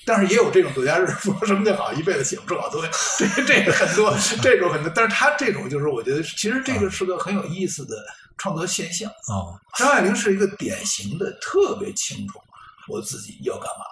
[0.05, 4.89] 但是也有这种作家是说什么叫好，一辈子写不出好东西，这这个很多， 这种很多。
[4.95, 7.95] 但是他这种就是我觉得，其实这个是个很有意思的
[8.37, 9.11] 创作现象。
[9.27, 12.39] 哦，张爱玲是一个典型的特别清楚，
[12.87, 13.85] 我自己要干嘛。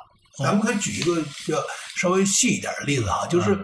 [0.46, 1.62] 咱们可以举一个比较
[1.98, 3.58] 稍微细一点的例子啊，就是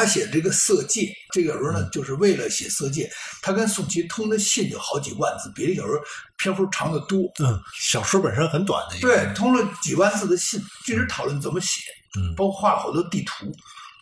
[0.00, 3.04] 他写这个《色戒》，这个小说呢，就是为了写《色戒》，
[3.42, 6.00] 他跟宋琦通的信有好几万字，比这小说
[6.38, 7.20] 篇幅长得多。
[7.38, 11.82] 嗯，小说本身很短的一个，对，通了几万字的信，一直讨论怎么写，
[12.16, 13.52] 嗯包括画了好多地图。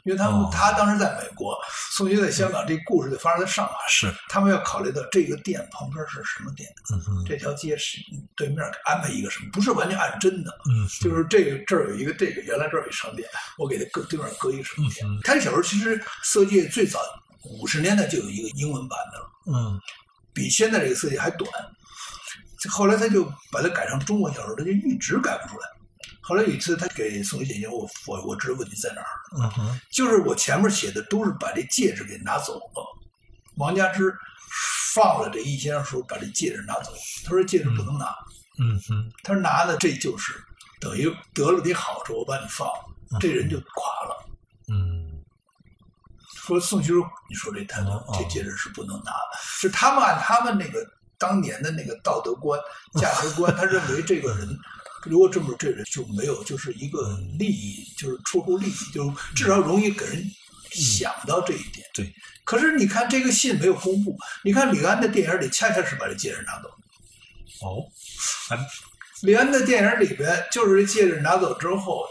[0.09, 1.55] 因为他们、哦他当时在美国，
[1.93, 7.99] 宋琦在香港，这故事就发生在上海，是，他们要考虑到这个店旁边是什么店，嗯哼，这条街是
[8.35, 15.07] 对面安排一个什么，不是完全按真的，嗯，就是这个这儿有一个这个，原来这儿有一商店，我给它搁对面搁一个什么店。
[15.07, 16.99] 嗯他这小说其实《色戒》最早
[17.61, 19.81] 五十年代就有一个英文版的了，嗯
[20.33, 21.51] 比现在这个《色戒》还短。
[22.71, 25.67] 后来他就把它改成中文小说，他就一直改不出来。
[26.29, 29.09] 后来有一次，他给宋琦写信，我我我知道问题在哪儿
[29.41, 32.99] 了，嗯哼，就是我前面写的都是把这戒指给拿走了。
[33.57, 34.15] 王家之
[34.95, 36.93] 放了这易先生说把这戒指拿走，
[37.25, 38.15] 他说戒指不能拿，
[38.61, 40.35] 嗯哼，他说拿的这就是
[40.79, 44.29] 等于得了点好处，我把你放了，这人就垮了。
[44.71, 45.25] 嗯
[46.45, 50.79] 说宋琦说，你说这太哦这戒指是不能拿的，是他们按他们那个
[51.19, 52.61] 当年的那个道德观、
[52.95, 54.49] 价值观，他认为这个人
[55.05, 60.25] 如果这么这人就没有就是一个利益，就是出乎利益，就至少容易给人
[60.71, 61.87] 想到这一点。
[61.95, 62.13] 对，
[62.45, 66.69] 可是你看这个信没有公布，你看李安的电影里恰恰是把这戒指拿走。
[67.61, 67.83] 哦，
[68.49, 68.59] 还
[69.23, 72.05] 李安的电影里边，就是这戒指拿走之后，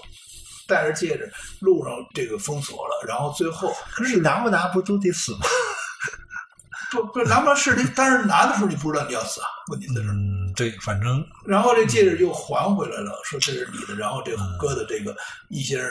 [0.68, 5.40] 戴着戒指路上这个封锁了，然后最后可是你拿不拿不都得死吗？
[6.92, 10.14] 不不拿不拿是你，但是拿的时候你不知道你要死啊，问题在这儿。
[10.14, 15.16] 嗯，对，反正然后这戒指又还回来了，说这是你的，然后这哥的这个
[15.50, 15.90] 易先生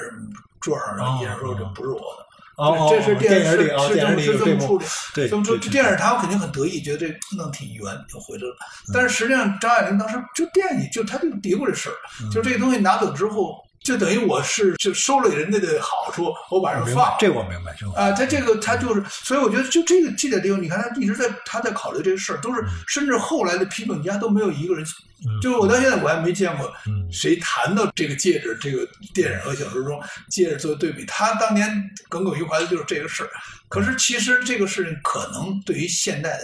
[0.61, 2.27] 桌上，然后易先生说这不是我的。
[2.57, 4.85] 哦，这是电影里哦，是电影里是有这么处理。
[5.15, 8.57] 对，这么说，这电影他们肯定很得意，觉得这弄挺圆，就回来了。
[8.89, 24.85] 嗯但是实际上，张爱玲当时就惦记，就他就嘀咕这事儿，嗯就这个东西拿走之后，就等于我是就收了人家的好处，我把人明放了，这我明白，啊，他这个他就是，所以我觉得就这个这点地方，你看他一直在他在考虑这个事儿，都是甚至后来的批评家都没有一个人，
[25.25, 27.07] 嗯就是我到现在我还没见过嗯。
[27.13, 31.71] 谁谈到这个戒指，这个电影和小说中戒指做对比，他当年
[32.09, 33.31] 耿耿于怀的就是这个事儿。
[33.69, 36.43] 可是其实这个事情可能对于现代的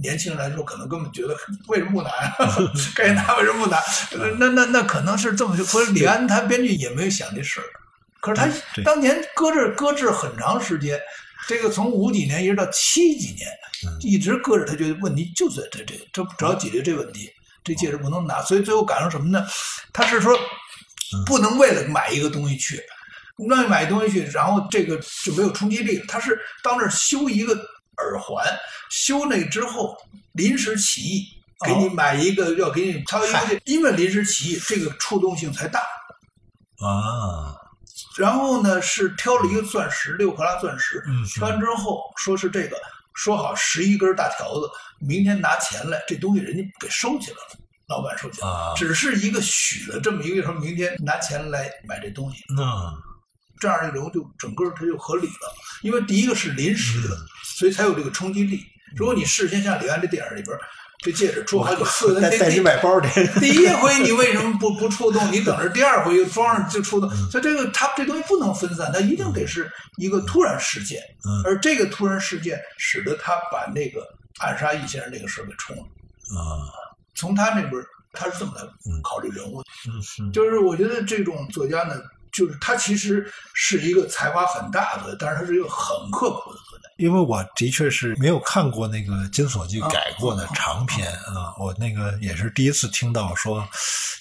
[0.00, 1.36] 年轻人来说，可能根本觉得
[1.68, 2.36] 为什么不拿呀？
[2.96, 3.76] 该拿为什么不拿？
[4.12, 7.66] 呃那那那可能是这么就，或者李安他编剧也没有想这事儿。
[8.20, 11.00] 可是他当年搁置搁置很长时间，
[11.48, 13.48] 这个从五几年一直到七几年，
[13.86, 17.30] 嗯一直搁着，他觉得问题就在这这这只要解决这问题，
[17.64, 19.46] 这戒指不能拿，所以最后赶上什么呢？
[19.92, 20.38] 他是说
[21.24, 22.82] 不能为了买一个东西去，
[23.48, 26.04] 那买东西去，然后这个就没有冲击力了。
[26.06, 27.58] 他是到那儿修一个
[28.00, 28.44] 耳环，
[28.90, 29.96] 修那之后
[30.32, 31.26] 临时起意。
[31.62, 35.80] 给你买一个，要给你挑一个，因为临时起意，这个触动性才大。
[36.78, 37.52] 啊，
[38.16, 42.78] 然后呢，是挑了一个钻石，六克拉钻石，嗯挑完之后说是这个，
[43.12, 47.58] 说好十一根大条子，明天拿钱来，这东西人家给收起来了，
[47.88, 52.90] 老板收起来只是一个许了这么一个说明天拿钱来买这东西，那
[53.60, 58.64] 这样一流就整个它就合理了，因为第一个是临时的，所以才有这个冲击力。
[58.96, 60.58] 如果你事先像李安这电影里边，
[61.02, 65.32] 这戒指出好几次，那带带你买包去，第一回你为什么不不触动？
[65.32, 74.06] 你等着第二回又装上就触动，所以这个它这东西不能分散，它一定得是一个突然事件，嗯而这个突然事件使得他把那个
[74.40, 75.82] 暗杀易先生这个事儿给冲了。
[75.82, 76.68] 啊，
[77.14, 77.72] 从他那边
[78.12, 78.62] 他是这么来
[79.02, 79.62] 考虑人物
[80.32, 81.94] 就是我觉得这种作家呢，
[82.32, 86.88] 就是他其实是一个才华很大的，但是他是一个很刻苦的作家。
[86.96, 93.66] 因为我的确是没有看过那个金锁记改过的长篇啊，我那个也是第一次听到说，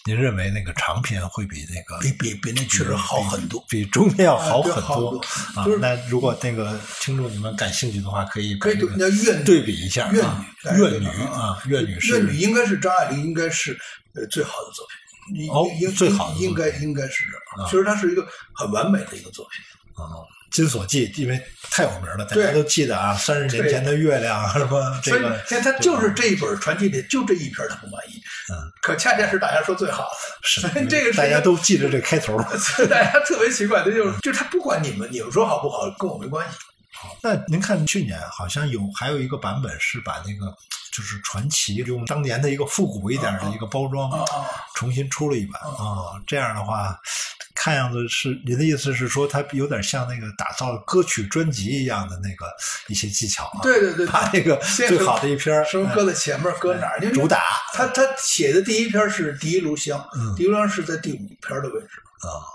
[0.05, 3.61] 您认为那个长篇会比那个比比比那确实好很多。
[3.67, 5.19] 比中篇要好很多
[5.55, 5.65] 啊。
[5.81, 8.57] 那如果那个听众你们感兴趣的话，可以
[8.97, 10.25] 那怨女对比一下啊怨女
[10.69, 13.77] 哎怨女啊，怨女是怨女应该是张爱玲应该是
[14.15, 15.08] 呃最好的作品，应
[15.51, 17.69] 哦应最好的应该应该是这啊样。
[17.69, 20.03] 其实它是一个很完美的一个作品。
[20.03, 20.25] 啊。
[20.51, 21.39] 金锁记，因为
[21.69, 28.19] 太有名了，大家都记得啊，三十年前的月亮啊，什么这所以个，现在他就是这一本传记里就这一篇他不满意，
[28.51, 32.35] 嗯，可恰恰是大家说最好的，是所以这个大家都记着这开头。
[32.89, 36.57] 大家特别奇怪，这就是就他不管你们你们说好不好，跟我没关系。
[37.21, 40.53] 那您看去年好像有还有一个版本是把那个
[40.91, 44.11] 就是传奇用当年的一个复古一点的一个包装
[44.75, 46.99] 重新出了一版啊，这样的话
[47.55, 52.45] 看样子是您的意思是说，它有点像那个打造歌曲专辑一样的那个
[52.87, 53.59] 一些技巧啊。
[53.61, 56.99] 对对对，把那个最好的一篇儿什么搁在前面，搁哪儿？
[57.01, 57.43] 因为主打
[57.73, 62.47] 他他写的第一篇是《第一炉香》，嗯第一炉香是在第五篇的位置，啊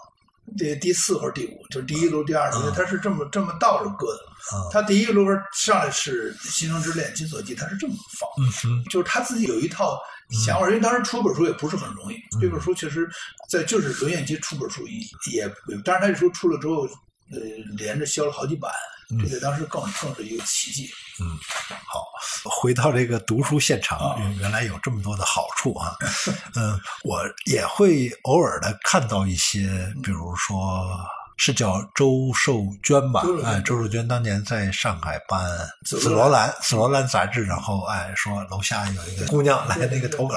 [0.56, 4.20] 这第四或者第五，就是第一炉、第二炉，嗯它是这么这么倒着搁的。
[4.52, 5.24] 啊他第一炉
[5.54, 8.28] 上来是《新生之恋》《金锁记》，他是这么放，
[8.68, 9.98] 嗯就是他自己有一套
[10.44, 10.68] 想法。
[10.68, 13.08] 因为当时出本书也不是很容易，嗯这本书确实
[13.50, 15.00] 在就是轮眼机出本书也
[15.32, 15.48] 也，
[15.82, 16.86] 当然他这书出了之后，
[17.32, 17.38] 呃，
[17.76, 18.72] 连着销了好几版，
[19.10, 20.90] 嗯这个当时更更是一个奇迹。
[21.20, 21.38] 嗯
[21.86, 22.04] 好，
[22.50, 25.96] 回到这个读书现场，啊原原来有这么多的好处啊。
[26.56, 29.68] 嗯，我也会偶尔的看到一些，
[30.02, 30.88] 比如说。
[31.36, 35.44] 是叫周寿娟吧哎，周寿娟当年在上海办
[35.84, 40.36] 《紫紫罗兰》《紫罗兰》杂志，然后哎说楼下有一个姑娘来那个投稿，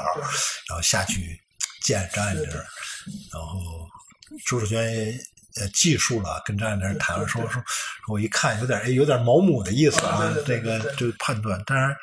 [0.68, 1.40] 然后下去
[1.84, 3.88] 见张爱玲，然后
[4.48, 5.14] 周寿娟也
[5.60, 7.64] 呃技术了，跟张爱玲谈说说，说
[8.08, 11.62] 我一看有点哎有点毛姆的意思啊这个就判断。
[11.66, 11.96] 当然，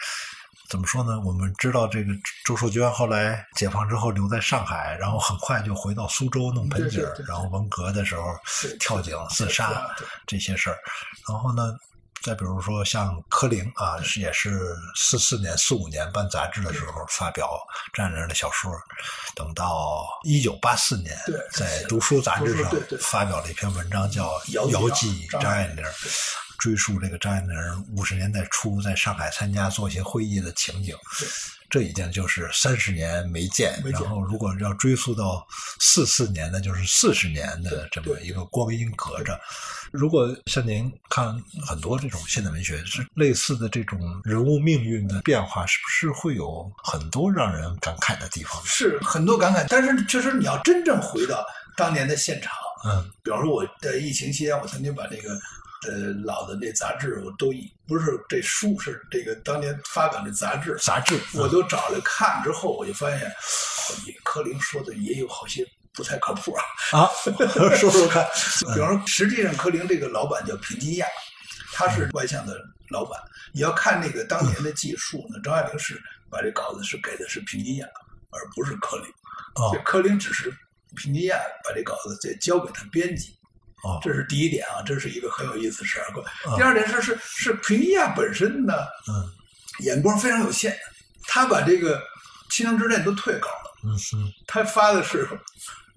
[0.68, 1.20] 怎么说呢？
[1.20, 2.12] 我们知道这个
[2.44, 8.22] 周寿娟后来解放之后留在上海，然后很快就回到苏州弄盆景然后文革的时候
[8.80, 9.86] 跳井自杀
[10.26, 10.76] 这些事儿。
[11.28, 11.76] 然后呢，
[12.24, 17.46] 再比如说像柯林啊，是也是四四年、四五年办杂志的时候发表
[17.92, 18.72] 张爱玲的小说，
[19.36, 21.14] 等到一九八四年，
[21.52, 25.84] 在《读书》杂志上发表了一篇文章，叫遥《遥记记张张爱玲
[26.58, 27.50] 追溯这个张爱玲
[27.94, 30.96] 五十年代初在上海参加作协会议的情景。
[31.68, 35.44] 这已经就是三十年没见，没见然后如果要追溯到
[35.80, 39.38] 四四年，那就是四十年的这么一个光阴隔着。
[39.94, 48.60] 如果像您看很多这种现代文学，是类似的这种人物命运的变化，是不是会有很多让人感慨的地方？
[48.64, 52.52] 是很多感慨，但是确实你要真正回到当年的现场，
[52.84, 55.30] 嗯比方说我在疫情期间，我曾经把这个
[55.86, 63.30] 呃老的那杂志我都以不是这书是这个当年发表的杂志，杂志我都找来看之后，我就发现，
[64.24, 65.64] 柯林说的也有好些
[65.94, 66.62] 不太靠谱啊。
[66.92, 67.10] 啊，
[67.76, 68.26] 说说看，
[68.74, 71.06] 比方说，实际上柯林这个老板叫平基亚，
[71.72, 73.18] 他是外向的老板。
[73.52, 77.86] 你要看那个当年的技术呢，张爱玲是把这稿子是给的是平基亚，
[78.30, 79.06] 而不是柯林。
[79.54, 80.52] 哦这柯林只是
[80.96, 83.32] 平基亚把这稿子再交给他编辑，
[83.84, 86.06] 哦这是第一点啊，这是一个很有意思的事儿。
[86.46, 88.74] 嗯第二点是是是平基亚本身呢，
[89.08, 89.30] 嗯
[89.80, 90.76] 眼光非常有限，
[91.28, 91.98] 他把这个
[92.50, 93.70] 《倾城之恋》都退稿了。
[93.84, 95.28] 嗯哼，他发的是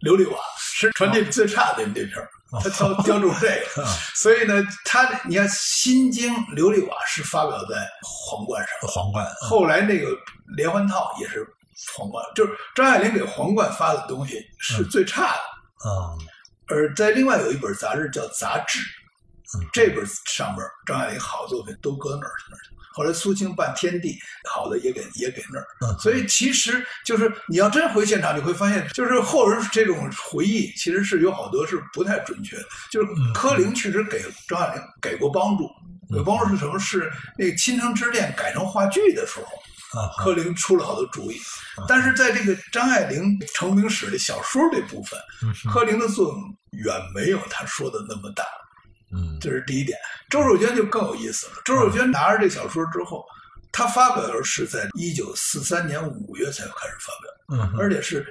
[0.01, 2.29] 琉璃瓦，是传递最差的那篇儿，
[2.63, 9.49] 他挑挑中这个，啊 所以呢，他你看《心经》琉璃瓦是发表在皇冠上，皇冠，嗯。
[9.49, 10.07] 后来那个
[10.55, 11.45] 连环套也是
[11.95, 15.33] 皇冠，就是张爱玲给皇冠发的东西是最差
[15.83, 16.13] 的，啊
[16.69, 18.96] 而在另外有一本杂志叫《杂志》，嗯
[19.71, 22.57] 这本上边张爱玲好作品都搁那儿去了。
[22.93, 24.13] 后来苏青办《天地》，
[24.49, 25.65] 好的也给也给那儿。
[25.81, 32.63] 嗯所以其实就是你要真回现场，你会发现，就是后人这种回忆，其实是有好多是不太准确的。
[32.91, 35.69] 就是嗯柯林确实给张爱玲给过帮助，
[36.11, 36.79] 给帮助是什么？
[36.79, 41.39] 是那个《倾城之恋》改成话剧的时候，啊柯林出了好多主意。
[41.87, 48.43] 但是在这个张爱玲成名史的小说这部分，嗯柯林的作用远没有他说的那么大。
[49.11, 49.97] 嗯这是第一点。
[50.29, 51.53] 周守娟就更有意思了。
[51.63, 53.25] 周守娟拿着这小说之后，
[53.71, 58.25] 她发表是在一九四三年五月才开始发表，嗯而且是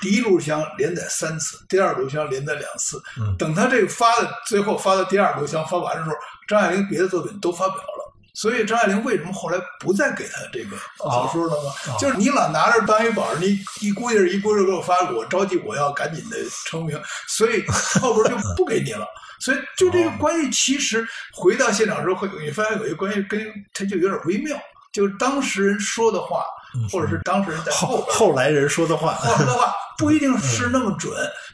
[0.00, 3.02] 第一炉香连载三次，第二炉香连载两次。
[3.18, 6.16] 嗯等她这个发的最后发到第二炉香发完的时候，
[6.48, 8.03] 张爱玲别的作品都发表了。
[8.34, 11.70] 所以张爱玲为什么后来不再给他这个小说了吗？
[11.86, 17.64] 哦就是你老拿着当一宝，你一估计是一估计给我发，我着急我要赶紧的成名，所以
[18.00, 19.06] 后边就不给你了。
[19.38, 23.40] 所以就这个关系，其实回到现场之后，会你发现有一个关系跟
[23.72, 24.56] 他就有点微妙，
[24.92, 26.44] 就是当事人说的话，
[26.90, 31.12] 或者是当事人在后后后来人说的话，后来的话 不一定是那么准，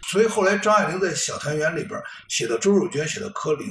[0.08, 3.68] 所以后来张爱玲在《小团圆》里边写的周汝娟，写的柯林，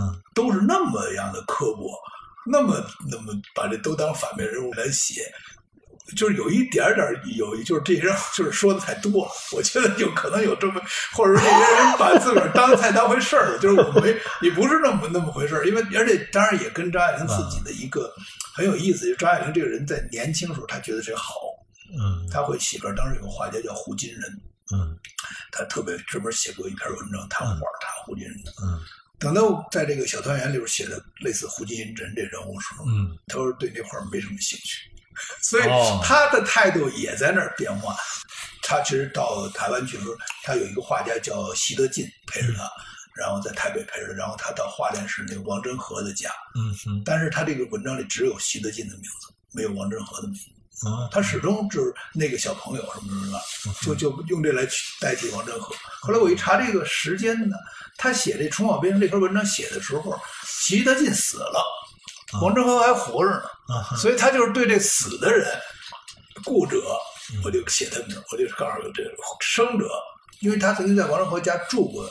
[0.00, 1.98] 嗯，都是那么样的刻薄，
[2.46, 5.22] 那么那么把这都当反面人物来写，
[6.16, 10.80] 就是有一点点有，就是这些人就是说的太多了，我觉得有可能有这么，
[11.12, 18.12] 或者说这些人把自个儿当太当回事儿了，就是我没你不是那么那么回事儿，因为而且当然也跟张爱玲自己的一个
[18.54, 21.34] 很有意思，就张爱玲这个人在年轻时候她觉得这好。
[21.94, 24.22] 嗯他会写歌，当时有个画家叫胡金仁，
[24.72, 24.96] 嗯
[25.50, 28.50] 他特别专门写过一篇文章谈画，谈胡金仁的。
[28.64, 28.80] 嗯
[29.22, 34.90] 等到在这个小团圆里边写的类似胡金人这人物的时候，嗯他说对那画没什么兴趣，
[35.40, 37.96] 所以哦他的态度也在那儿变化。
[38.64, 42.68] 他其实到台湾去的时候，他有一个画家叫习德进陪着他，
[43.16, 50.46] 然后在台北陪着，然后他到花莲是那个王真和的家，嗯哼，但是他这个文章里只有习德进的名字，没有王真和的名字。
[50.84, 54.66] 啊，他始终就是那个小朋友什么什么嗯的，就就用这来
[55.00, 55.74] 代替王振和。
[56.00, 57.56] 后来我一查这个时间呢，
[57.96, 61.62] 他写这《重宝边城》这篇文章写的时候，习德进死了，
[62.42, 65.46] 王振和还活着呢，所以他就是对这死的人，
[66.44, 66.82] 故者，
[67.44, 69.04] 我就写他名，我就告诉这
[69.40, 69.88] 生者，
[70.40, 72.10] 因为他曾经在王振和家住过，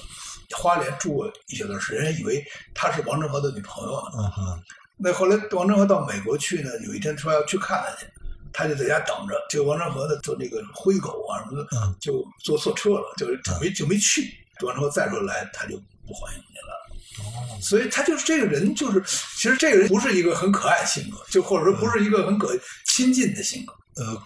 [0.55, 2.41] 花莲住过一小段时间，人以为
[2.73, 4.31] 他是王振和的女朋友呢。
[5.03, 8.05] 那后来王振和到美国去呢，有一天说要去看他去，
[8.53, 9.35] 他就在家等着。
[9.49, 14.33] 就王振和的，坐那个灰狗啊什么的，嗯就坐错车了，就就没就没去。
[14.61, 15.77] 王振和再说来，他就
[16.07, 17.61] 不欢迎你了。
[17.61, 19.01] 所以他就是这个人，就是
[19.35, 23.73] 其实这个人不是一个很可爱性格，就或者说不是一个很可亲近的性格。
[23.95, 24.19] 呃，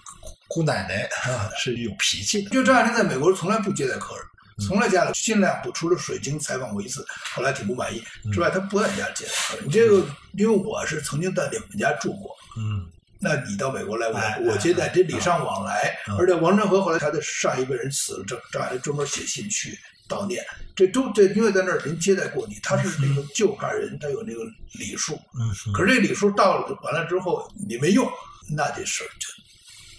[0.47, 4.23] 姑奶奶啊是有脾气的，就张爱玲在美国从来不接待客人，
[4.67, 8.01] 从来家里尽量不，除了水晶采访过一次，后来挺不满意
[8.31, 9.67] 之外，他不在家接待客人。
[9.67, 10.05] 你这个，
[10.37, 12.85] 因为我是曾经在你们家住过，嗯
[13.25, 16.15] 那你到美国来，哎我我接待，这礼尚往来嗯。
[16.19, 19.75] 而且王振和后来他的上一辈人死了，张张爱玲专门写信去
[20.07, 20.45] 悼念，
[20.75, 25.15] 这都这因为在那儿人接待过你，他是那个旧汉人，他有那个礼数。
[25.39, 28.07] 嗯，可是这礼数到了完了之后你没用，
[28.55, 29.27] 那这事儿就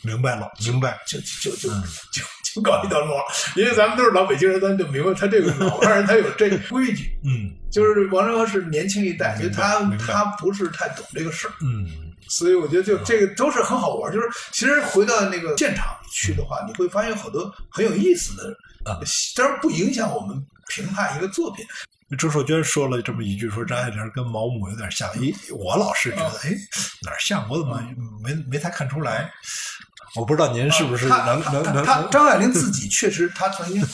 [0.08, 1.82] 明白了，明白，就就就嗯
[2.14, 2.22] 就
[2.54, 3.24] 就告一段落了。
[3.56, 7.10] 因为咱们都是老北京人，咱就明白他这个老汉人他有这规矩。
[7.24, 11.52] 嗯就是王振和是年轻一代，所以他他不是太懂这个事儿。
[11.60, 18.98] 嗯所以我觉得就这个都是很好玩，就是其实回到那个现场去的话，你会发现有好多很有意思的啊，
[19.36, 20.36] 当然不影响我们
[20.68, 21.64] 评判一个作品。
[22.16, 25.08] 周寿娟说了这么一句，说张爱玲跟毛姆有点像。
[25.14, 26.50] 咦，我老是觉得，哎，
[27.02, 27.48] 哪儿像？
[27.50, 27.82] 我怎么
[28.22, 29.28] 没没太看出来？
[30.14, 33.84] 我不知道您是不是能能能他能张爱玲自己确实，她曾经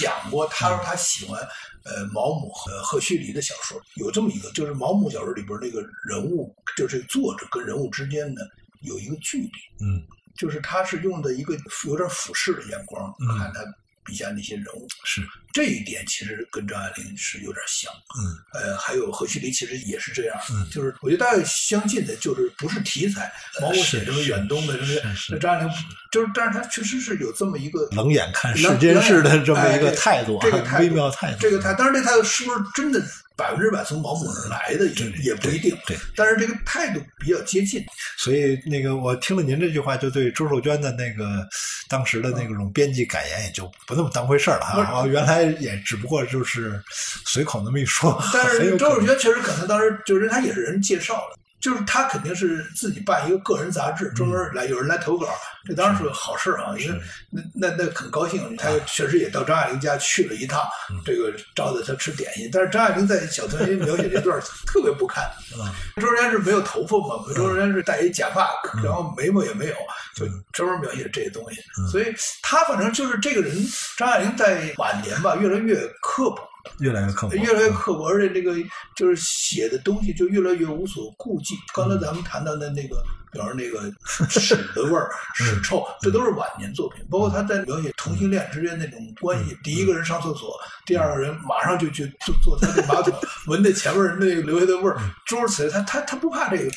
[0.00, 1.40] 讲过，她说她喜欢
[1.84, 8.40] 呃毛姆和赫胥黎的小说，有这么一个，就是毛姆小说里边那个人物，就是作者跟人物之间呢
[8.80, 9.50] 有一个距离，
[9.84, 10.02] 嗯。
[10.36, 11.54] 就是他是用的一个
[11.86, 13.36] 有点俯视的眼光嗯。
[13.36, 13.60] 看他
[14.04, 15.22] 笔下那些人物，是
[15.52, 17.92] 这一点其实跟张爱玲是有点像。
[17.92, 18.20] 嗯
[18.52, 25.72] 呃，还有何旭黎其实也是这样，嗯就是我觉得大家相近的，就是不是题材，毛姆写什么远东的什么，是是那张爱玲
[26.10, 31.38] 就是，但是他确实是有这么一个冷眼看世间事的这么一个态度啊，这个微妙态度。
[31.40, 33.00] 这个态，当然这态度是不是真的
[33.40, 37.82] 百分之百从毛姆那来的也也不一定，对，但是这个态度比较接近。
[38.18, 41.48] 所以那个我听了您这句话，就对周寿娟的那个
[41.88, 45.00] 当时的那种编辑感言也就不那么当回事儿了不是哈。
[45.00, 46.78] 哦，原来也只不过就是
[47.24, 55.26] 随口那么一说，但 是周寿娟确实可能当时就是他也是人介绍的，就是他肯定是自己办一个个人杂志，专门来有人来投稿，
[55.64, 57.00] 这当然是个好事啊，因为
[57.30, 60.62] 那那那很高兴，他确实也到张爱玲家去了一趟，
[61.04, 65.70] 这个招待他吃点心，但是张爱玲在小团圆描写这段 特别不堪，嗯。
[66.00, 68.48] 周守娟是没有头发嘛，周守娟是戴一假发，
[68.82, 69.74] 然后眉毛也没有，
[70.14, 71.60] 就专门描写这些东西，
[71.92, 72.06] 所以
[72.42, 73.54] 他反正就是这个人，
[73.98, 76.49] 张爱玲在晚年吧，越来越刻薄。
[76.78, 78.54] 越来越刻薄，越来越刻薄，而且这个
[78.96, 81.54] 就是写的东西就越来越无所顾忌。
[81.74, 83.02] 刚才咱们谈到的那个，
[83.32, 83.92] 比方说那个
[84.28, 87.04] 屎的味儿、屎臭，这都是晚年作品。
[87.10, 93.12] 包括他在描写同性恋之间那种关系，第一个人上厕所，第二个人马上就去坐坐他的马桶，
[93.48, 95.70] 闻那前面那个留下的味儿，诸如此类。
[95.70, 96.70] 他他他不怕这个。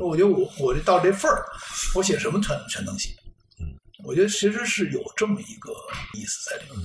[0.00, 1.44] 我觉得我我这到这份儿，
[1.94, 3.10] 我写什么全全能写。
[4.04, 5.70] 我觉得其实是有这么一个
[6.14, 6.78] 意思在里面。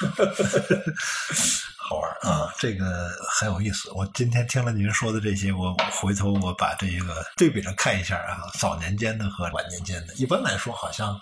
[1.76, 3.90] 好玩啊，这个很有意思。
[3.90, 10.14] 我今天听了您说的这些，我回头我把这个对比着看一下啊，早年间的和晚年间的。
[10.14, 11.20] 一般来说，好像、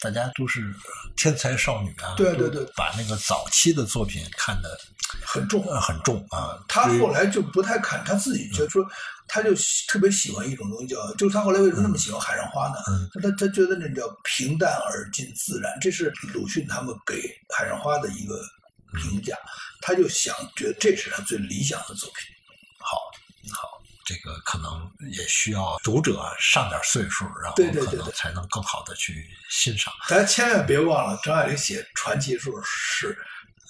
[0.00, 0.74] 大家都是
[1.16, 4.78] 天才少女啊，对对对把那个早期的作品看得
[5.24, 6.58] 很重呃很重啊。
[6.68, 8.84] 他后来就不太看，他自己就说，
[9.28, 9.50] 他就
[9.88, 12.76] 特别喜欢一种东西叫，就是他后来为什么那么喜欢海上花呢？
[12.88, 18.40] 嗯他他觉得那叫平淡而近自然，这是鲁迅他们给海上花的一个
[19.00, 19.36] 评价。
[19.82, 22.36] 他就想觉得这是他最理想的作品。
[24.10, 29.94] 这个可能也需要读者上点岁数，然后可能对对对对才能更好的去欣赏。
[30.08, 33.16] 咱千万别忘了，张爱玲写传奇时候是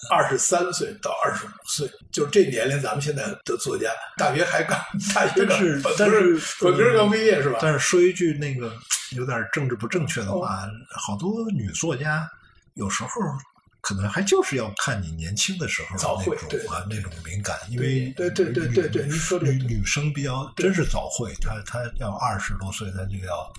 [0.09, 4.75] 二十三岁到二十五岁，就是这年龄，咱们现在的作家，大学还刚
[5.13, 7.59] 大学是本科但是本科刚毕业是吧？
[7.61, 8.75] 但是说一句那个
[9.11, 12.27] 有点政治不正确的话，好多女作家
[12.73, 13.09] 有时候
[13.81, 23.51] 可能还就是要看你年轻的时候早那种啊那种敏感，因为对对对对对女您说这女女生比较真是早会，她她要二十多岁，她就要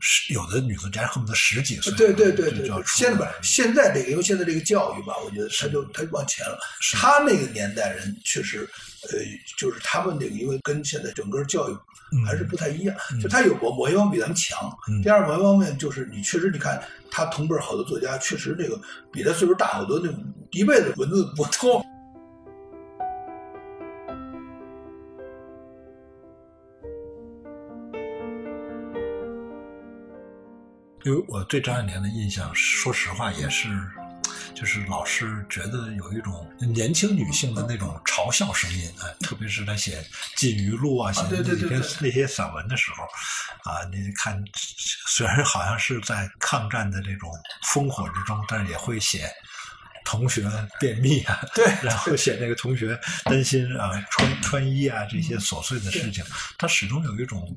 [0.00, 6.58] 十有的女的家恨不得十几岁，对对对就对对，就要出现在不是现在这个，因为现在这个教育吧，我觉得他就他往前了。
[6.94, 8.68] 他那个年代人确实，
[9.10, 9.18] 呃，
[9.56, 11.76] 就是他们那个，因为跟现在整个教育
[12.26, 14.68] 还是不太一样，就他有某某一方面比咱们强。
[14.88, 16.80] 嗯第二某一方面就是你确实你看
[17.10, 18.80] 他同辈儿好多作家，确实这个
[19.12, 20.10] 比他岁数大好多，那
[20.50, 21.84] 一辈子文字不多。
[31.04, 33.68] 因为我对张爱玲的印象，说实话也是，
[34.58, 40.00] 就是老是觉得有一种年轻女性的那种嘲笑声音，哎，特别是她写
[40.36, 41.86] 《禁渔录》啊，写那几篇对对对。
[42.00, 43.04] 那些散文的时候，
[43.70, 44.42] 啊，你看，
[45.06, 47.30] 虽然好像是在抗战的这种
[47.72, 49.30] 烽火之中，但是也会写。
[50.04, 50.50] 同学
[50.80, 56.24] 便秘啊， 对然后写那个同学担心啊穿穿衣啊这些琐碎的事情，
[56.56, 57.54] 他始终有一种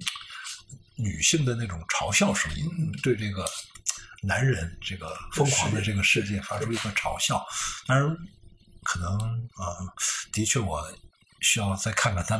[0.97, 2.69] 女性的那种嘲笑声音，
[3.01, 3.45] 对这个
[4.23, 7.45] 男人这个疯狂的这个世界发出一个嘲笑。
[7.87, 8.17] 当然，
[8.83, 9.09] 可能
[9.55, 9.93] 啊、呃
[10.31, 10.81] 的确我
[11.41, 12.39] 需要再看看他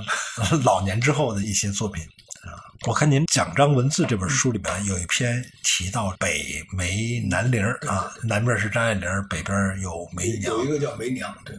[0.64, 2.04] 老年之后的一些作品。
[2.44, 10.52] 啊，我看您《奖章文字》这本书里面有一篇提到北梅南陵啊，南边是张爱玲，北边有梅娘。
[10.52, 11.56] 有一个叫梅娘，对，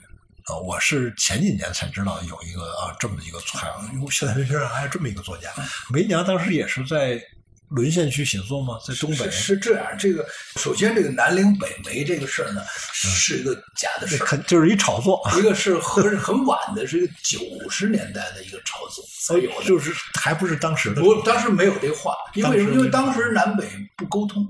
[0.47, 5.49] 啊，我是前几年才知道有一个啊这么一个作家，哟，现在文学上还有这么一个作家。
[5.93, 7.23] 梅娘当时也是在
[7.75, 8.79] 沦陷区写作吗？
[8.87, 9.31] 在东北是？
[9.31, 9.87] 是这样。
[9.99, 12.63] 这个首先，这个南陵北梅这个事儿呢，
[12.93, 19.67] 是一个假的事就是一炒作，一个是很很晚的，是一个九十年代的一个炒作才有的。
[19.67, 21.01] 就是还不是当时的。
[21.01, 22.75] 不，当时没有这话，因为什么？
[22.75, 23.67] 因为当时南北
[23.97, 24.47] 不沟通，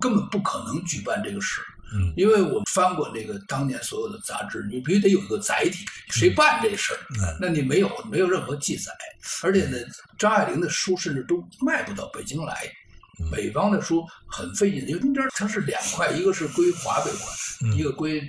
[0.00, 1.60] 根本不可能举办这个事。
[1.92, 6.98] 嗯因为我翻过那个当年所有的杂志，你必须得有一个载体，谁办这事儿？
[7.18, 8.92] 嗯那你没有没有任何记载，
[9.42, 9.76] 而且呢，
[10.18, 12.54] 张爱玲的书甚至都卖不到北京来。
[13.20, 17.22] 嗯北方的书很费劲，因为中间它是两块，一个是归华北管，
[17.62, 18.20] 嗯一个归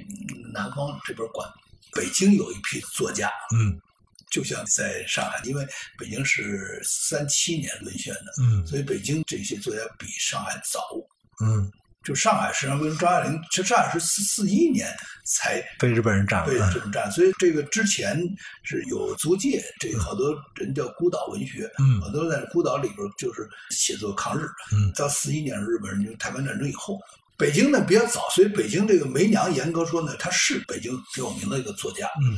[0.54, 1.50] 南方这边管。
[1.94, 3.82] 北京有一批作家，嗯
[4.30, 5.66] 就像在上海，因为
[5.98, 10.80] 北京是三七年沦陷的，嗯所以北京这些作家比上海早。
[11.44, 11.72] 嗯，
[12.06, 14.88] 就上海实际上为什么张爱玲，其实上海是四四一年
[15.26, 16.72] 才被日本人占被了。
[16.72, 18.22] 这种占，所以这个之前
[18.64, 24.46] 是有租界，这个好多人叫孤岛文学，嗯好多人在孤岛里边就是写作抗日。
[24.72, 27.00] 嗯到四一年日本人就台湾战争以后，
[27.38, 32.08] 北京呢比较早，所以北京这个梅娘严格说呢，她是北京挺有名的一个作家。
[32.22, 32.38] 嗯，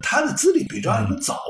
[0.00, 1.42] 她的资历比张爱玲早。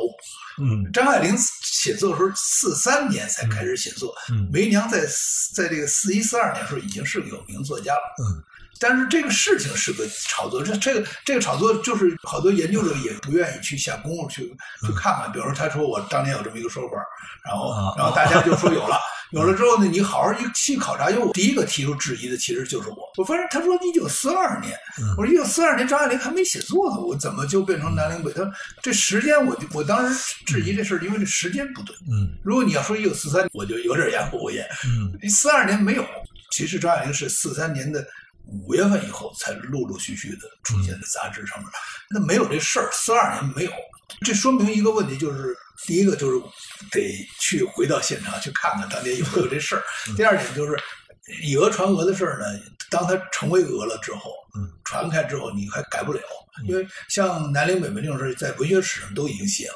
[0.60, 4.12] 嗯张爱玲写作的时候，四三年才开始写作。
[4.32, 5.06] 嗯梅娘在
[5.54, 8.00] 在这个四一四二年的时候已经是个有名作家了。
[8.18, 8.42] 嗯，
[8.80, 14.48] 但是这个事情是个炒作，这这个这个炒作就是好多研究者也不愿意去下功夫去
[14.84, 15.30] 去看看。
[15.30, 16.96] 比如说，他说我当年有这么一个说法，
[17.44, 18.98] 然后啊然后大家就说有了。
[19.32, 22.96] 有了之后呢，你好好一去考察，因为我第一个提出质疑的其实就是我。
[23.16, 28.32] 我发现他说一九四二年，嗯我说一九四二年张爱玲还没写作呢，我怎么就变成南陵北？
[28.32, 28.52] 他说
[28.82, 31.94] 这时间我就我当时质疑这事儿，因为这时间不对。
[32.10, 34.66] 嗯如果你要说一九四三，我就有点言不讳言。
[34.86, 36.04] 嗯四二年没有，
[36.52, 38.06] 其实张爱玲是四三年的
[38.46, 41.68] 五月份以后才陆陆续续的出现在杂志上面，
[42.10, 43.70] 那没有这事儿，四二年没有，
[44.24, 45.56] 这说明一个问题，就是
[45.86, 46.40] 第一个就是
[46.90, 49.82] 得去回到现场去看看当年有没有这事儿，
[50.16, 50.76] 第二点就是
[51.42, 52.44] 以讹传讹的事儿呢，
[52.90, 56.20] 当它成为讹了之后，嗯，传开之后你还改不了，
[56.66, 59.74] 因为像南陵北门这种事儿，在文学史上都已经写了。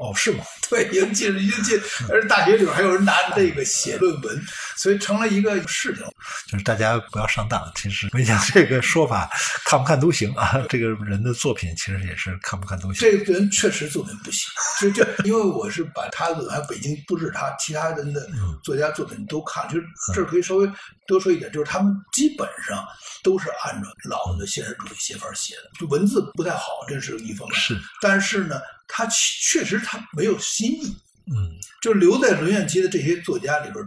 [0.00, 0.44] 哦，是吗？
[0.68, 1.80] 对，已经进，已经进，
[2.10, 4.42] 而且大学里边还有人拿这个写论文，
[4.76, 6.04] 所以成了一个事情。
[6.48, 7.70] 就是大家不要上当。
[7.76, 9.30] 其实，我讲这个说法
[9.64, 10.60] 看不看都行啊。
[10.68, 12.94] 这个人的作品其实也是看不看都行。
[12.94, 18.28] 这个人确实作品不行，就就因为我是把他的还有北京不是他其他人的
[18.64, 20.68] 作家作品都看，就是这儿可以稍微
[21.06, 22.84] 多说一点，就是他们基本上
[23.22, 27.58] 都是按照老的现实主义写法写的，就文字不太好，这是一方面。
[27.58, 30.96] 是，但是呢，他确实他没有新意。
[31.28, 33.84] 嗯就留在沦陷期的这些作家里边，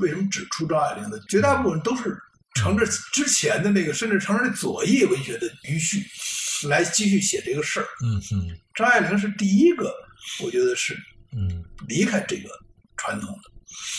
[0.00, 1.20] 为什么只出张爱玲的？
[1.28, 2.16] 绝大部分都是
[2.54, 6.02] 乘着之前的那个，甚至乘着左翼文学的余绪，
[6.66, 7.86] 来继续写这个事儿。
[8.02, 9.92] 嗯嗯张爱玲是第一个，
[10.42, 10.94] 我觉得是
[11.36, 12.48] 嗯离开这个
[12.96, 13.50] 传统的，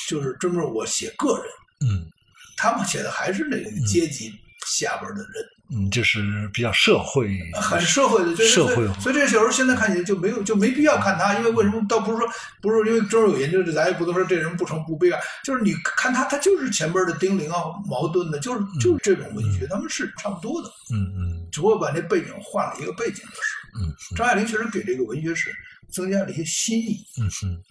[0.08, 2.12] 就是专门我写个人，嗯
[2.58, 4.34] 他们写的还是那个阶级
[4.66, 5.49] 下边的人。
[5.72, 11.86] 嗯，就是比较社会， 很社会的，就是社会所以这小说现在看起来就没有就没必要看他，因为为什么？
[11.88, 12.28] 倒不是说
[12.61, 23.59] 不是因为专门有研究，咱也不能说这人不成不悲啊，就是你看他，他就是前边的丁玲啊、矛盾的，就是就是这种文学，他们是差不多的，嗯嗯只不过把那背景换了一个背景就是。
[23.80, 25.51] 嗯张爱玲确实给这个文学史
[25.91, 26.97] 增加了一些新意。
[27.22, 27.61] 嗯嗯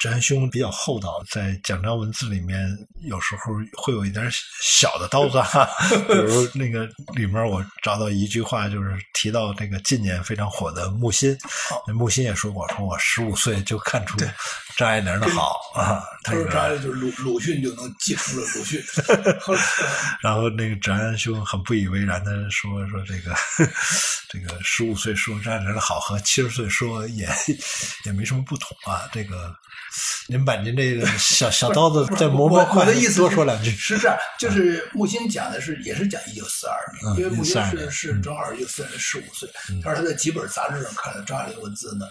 [0.00, 2.66] 张兄比较厚道，在奖章文字里面
[3.02, 4.26] 有时候会有一点
[4.60, 5.68] 小的刀子哈，
[6.08, 11.36] 比如那个里面我找到一句话，就是提到这个近年非常火的木心，
[11.94, 14.16] 木心也说过，说我十五岁就看出
[14.76, 18.82] 张爱玲的好 啊，他说张就是鲁鲁迅就能记住了鲁迅，
[20.22, 23.34] 然后那个张安兄很不以为然的说说这个
[24.28, 27.28] 这个十五岁说张爱玲的好和七十岁说也
[28.04, 29.54] 也没什么不同啊，这个。
[30.26, 33.70] 您把您这个小小刀子再磨磨快，我的意思多说两句。
[33.72, 39.46] 是这样，就是木心讲的是也是讲一九四二年，因为木心是是正好一九四二年十五岁，
[39.82, 42.06] 他说他在几本杂志上看了张爱玲文字呢，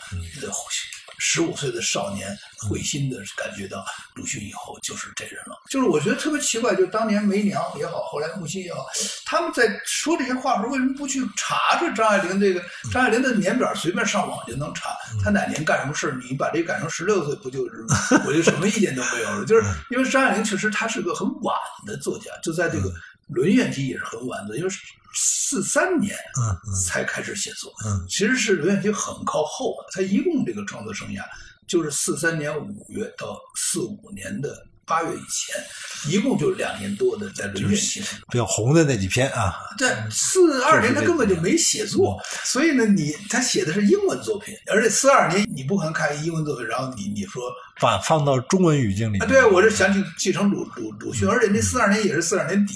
[1.23, 2.35] 十五岁的少年
[2.67, 5.55] 会心的感觉到鲁迅以后就是这人了。
[5.69, 8.83] 就是我觉得特别奇怪，就当年梅娘也好，后来木心也好，
[9.23, 13.71] 他们在说这些话的时候，为什么不去查查张爱玲这个张爱玲的年表？
[13.75, 17.85] 随便上网就能查，她哪年干什么事你把这改成十六岁，不就是
[18.25, 19.45] 我就什么意见都没有了？
[19.45, 21.55] 就是因为张爱玲确实她是个很晚
[21.85, 22.91] 的作家，就在这个
[23.27, 24.69] 沦怨期也是很晚的，因为。
[25.13, 31.23] 四三年，嗯，才开始写作，嗯，其实是刘彦清很靠后的，他一共这个创作生涯
[31.67, 34.67] 就是四三年五月到四五年的。
[34.91, 39.55] 八月以前，一共就两年多的在轮写，比较红的那几篇啊。
[39.77, 47.41] 对，四二年他根本就没写作，所以呢，你他写的是英文作品，而且四二年你不可能看英文作品，然后你你说
[47.79, 49.19] 把放到中文语境里。
[49.19, 52.73] 对，我是想起继承鲁鲁鲁迅，而且那四二年也是四二年底，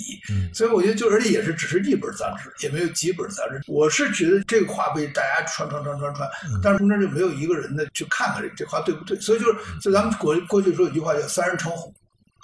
[0.53, 3.61] 所以我觉得就而且也是只是一本杂志，也没有几本杂志。
[3.67, 6.29] 我是觉得这个话被大家传传传传传，
[6.63, 11.93] 但是中间就没有一个人呢去看看这这话对不对，所以就是就咱们国过去说有句话叫三人成虎。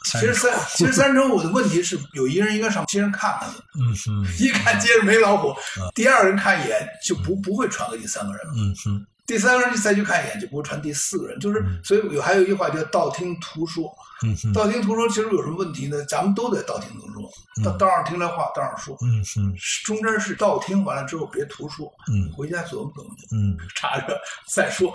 [0.03, 5.53] 其实三其实三成五的问题是有一个人应该上亲人看看的，嗯哼，一看接着没老虎，
[5.93, 13.93] 第二个人看一眼就不不会传给第三个人了，嗯哼，第三个人再去看一眼就不会传第四个人，就是所以有还有一句话叫道听途说，
[14.23, 16.03] 嗯哼，道听途说其实有什么问题呢？
[16.05, 17.31] 咱们都得道听途说，
[17.63, 19.53] 道道上听来话道上说，嗯哼，
[19.85, 24.91] 中间是道听完了之后别途说，嗯，回家琢磨琢磨，嗯，查着再说，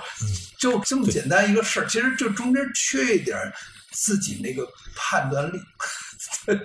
[0.59, 3.39] 就这么简单一个事儿，其实就中间缺一点。
[3.97, 5.59] 自己那个判断力，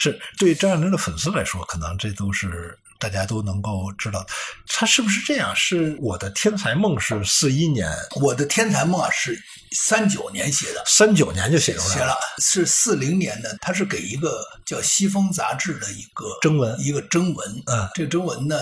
[0.00, 4.24] 是对张爱玲的粉丝来说，可能这都是大家都能够知道。
[4.68, 5.54] 他是不是这样？
[5.56, 7.90] 是我的天才梦是四一年，
[8.20, 9.38] 我的天才梦啊是
[9.72, 13.56] 三九年写的，三九年就写出来了写了，是四零年的。
[13.60, 17.62] 他是给一个叫《西风》杂志的一个征文，一个征文。
[17.66, 18.58] 嗯，这个征文呢，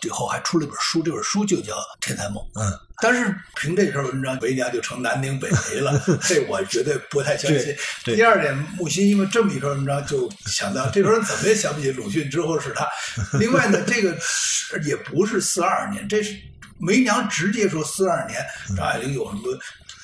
[0.00, 2.36] 最后还出了一本书，这本书就叫《天才梦》。
[2.60, 2.78] 嗯。
[3.00, 7.72] 但是凭这篇文章，为娘就成南宁北梅了， 这我绝对不太相信。
[8.04, 12.88] 第二点，木心因为这么一篇文章就想到，这篇人怎么也想不起鲁迅之后是他。
[13.38, 14.18] 另外呢，这个
[14.84, 16.36] 也不是四二年，这是
[16.78, 18.40] 梅娘直接说四二年
[18.76, 19.42] 张爱玲有什么。《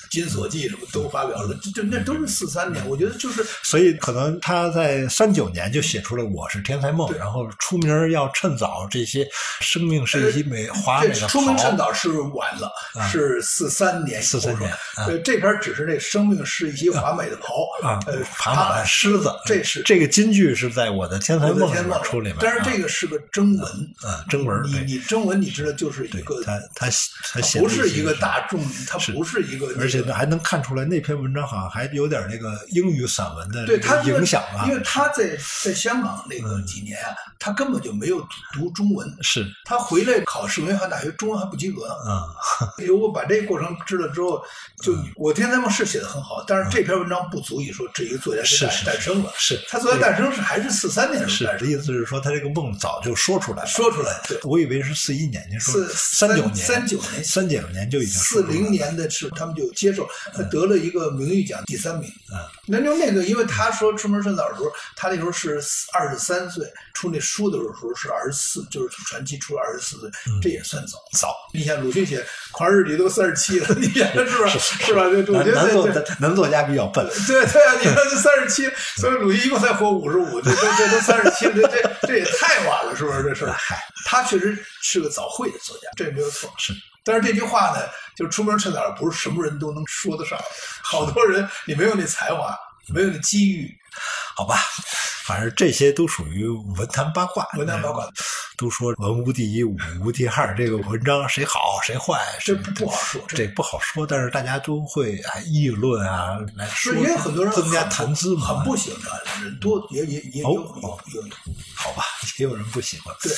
[0.09, 9.27] 金锁记》什么都发表了，这这那都是四三年，我觉得就是，所以可能他在三九年就写出了《我是天才梦》，然后出名要趁早，这些
[9.61, 12.71] 生命是一美华美的出名趁早是晚了，
[13.11, 14.71] 是四三年，四三年。
[15.05, 23.65] 对，这篇只是那生命是一袭华美的袍啊，呃，爬马的狮子，这是这个金句是在我的天才梦里面出里面，但是这个是个征文
[24.01, 24.55] 啊，征文。
[24.65, 26.87] 你你征文，你知道就是一个他他
[27.33, 33.65] 他写不是一个大众，他不是一个，而且还能看出来那篇文章好像还有点那个英语散文的
[34.03, 37.15] 影响啊，因为他在在香港那个几年啊，
[37.45, 38.19] 他根本就没有
[38.53, 39.45] 读中文，是。
[39.65, 41.93] 他回来考试文化大学，中文还不及格呢。
[42.09, 42.25] 啊，
[42.87, 44.43] 如果把这个过程知道之后，
[44.81, 49.63] 就我天才梦是写的很好，但是这篇文章不足以说这一个作家是诞生了，是。
[49.69, 65.61] 他作家诞生是还是四三年是的意思是说他这个梦早就说出来了，说出来，对，我以为是四一年，您说三九年，三九年，三九年就已经四零年的是他们就接受他得了一个名誉奖第三名，啊，那就那个，因为他说出门顺早的时候，他那时候是
[65.93, 66.65] 二十三岁，
[66.95, 70.09] 出那书的时候是二十四，就是传奇出了二十四岁，
[70.41, 71.35] 这也算早早。
[71.53, 72.19] 你像鲁迅写
[72.51, 74.47] 《狂日记》都三十七了， 你想是吧？
[74.49, 75.03] 是吧？
[75.03, 75.87] 我觉得男作
[76.19, 77.05] 能作家比较笨。
[77.27, 83.23] 对对啊，你看这三十七，所以鲁迅一共才活五十五，这这这都三十七，这这这也太晚了，是不是？
[83.23, 86.53] 这事嗨，他确实是个早会的作家，这也没有错。
[86.57, 86.73] 是。
[87.03, 87.79] 但是这句话呢，
[88.15, 90.39] 就出门趁早，不是什么人都能说得上。
[90.83, 92.57] 好多人，你没有那才华，
[92.93, 93.75] 没有那机遇，
[94.35, 94.57] 好吧？
[95.25, 97.47] 反正这些都属于文坛八卦。
[97.57, 98.07] 文坛八卦
[98.57, 100.55] 都说文无第一，武无第二。
[100.55, 104.05] 这个文章 谁好谁坏，这不不好说，这不好说。
[104.05, 108.47] 但是大家都会啊议论啊来说，因为很多人增加谈资嘛。
[108.47, 111.23] 很不喜欢人多，也也也有有有，
[111.75, 112.03] 好吧？
[112.37, 113.15] 也有人不喜欢。
[113.21, 113.33] 对，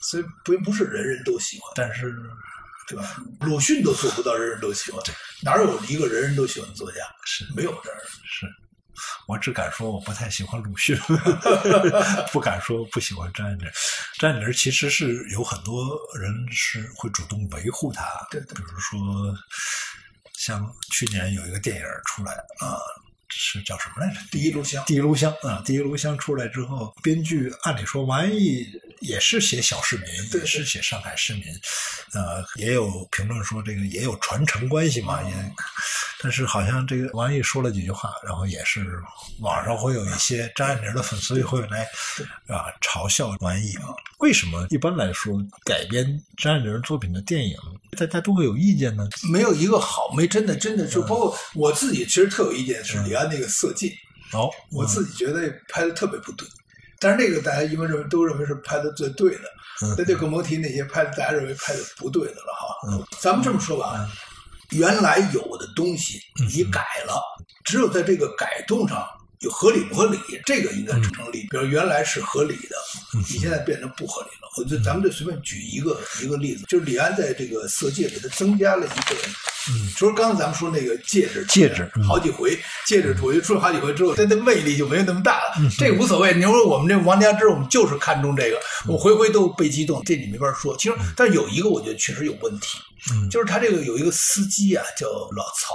[0.00, 2.14] 所以不不是人人都喜欢，但是。
[2.88, 3.16] 对吧？
[3.40, 5.02] 鲁迅都做不到人人都喜欢，
[5.42, 6.98] 哪有一个人人都喜欢的作家？
[7.24, 7.90] 是没有的。
[8.24, 8.46] 是，
[9.26, 10.96] 我只敢说我不太喜欢鲁迅，
[12.32, 13.66] 不敢说不喜欢张爱玲。
[14.18, 18.98] 张爱玲其实是有很多人是会主动维护她，对对比如说
[20.34, 22.78] 像去年有一个电影出来啊。
[23.28, 24.20] 是叫什么来着？
[24.30, 25.60] 第一炉香，第一炉香啊！
[25.66, 28.64] 第一炉香出来之后，编剧按理说王安忆
[29.00, 31.42] 也是写小市民，也是写上海市民，
[32.12, 35.30] 呃，也有评论说这个也有传承关系嘛，也。
[36.26, 39.00] 但是好像这个王安忆说了几句话，然后也是
[39.38, 41.84] 网上会有一些张爱玲的粉丝会来
[42.48, 43.94] 啊嘲笑王安忆啊。
[44.18, 47.56] 为什么一般来说改编张爱玲作品的电影，
[47.96, 49.08] 大家都会有意见呢？
[49.30, 53.86] 没有一个好，没真的真的就包括我自己，其实特有意见是李安那个《色戒》，
[54.36, 56.44] 哦，我自己觉得拍的特别不对，
[56.98, 59.44] 但是那个大家一般认为都认为是拍的最对的，
[59.96, 63.06] 那这个蒙提那些拍的大家认为拍的不对的了哈。
[63.20, 64.10] 咱们这么说吧，
[64.70, 67.20] 原来有的东西你改了，
[67.64, 69.06] 只有在这个改动上
[69.40, 71.46] 有合理不合理，这个应该成立。
[71.50, 72.76] 比如原来是合理的，
[73.14, 74.50] 你现在变成不合理了。
[74.58, 79.16] 我就咱们就随便举一个一个例子，就是李安在这个《色戒》里，他增加了一个，
[79.70, 85.70] 嗯，说刚才咱们说那个戒指，戒指好几回，戒指出出了好几回之后，它的魅力就没有那么大了。
[85.78, 86.34] 这个无所谓。
[86.34, 90.76] 你说我们这王家之，我们就是看中这个，我回回都被激动，这你没法说。
[90.76, 92.78] 其实，但是有一个我觉得确实有问题，
[93.30, 95.74] 就是他这个有一个司机啊，叫老曹。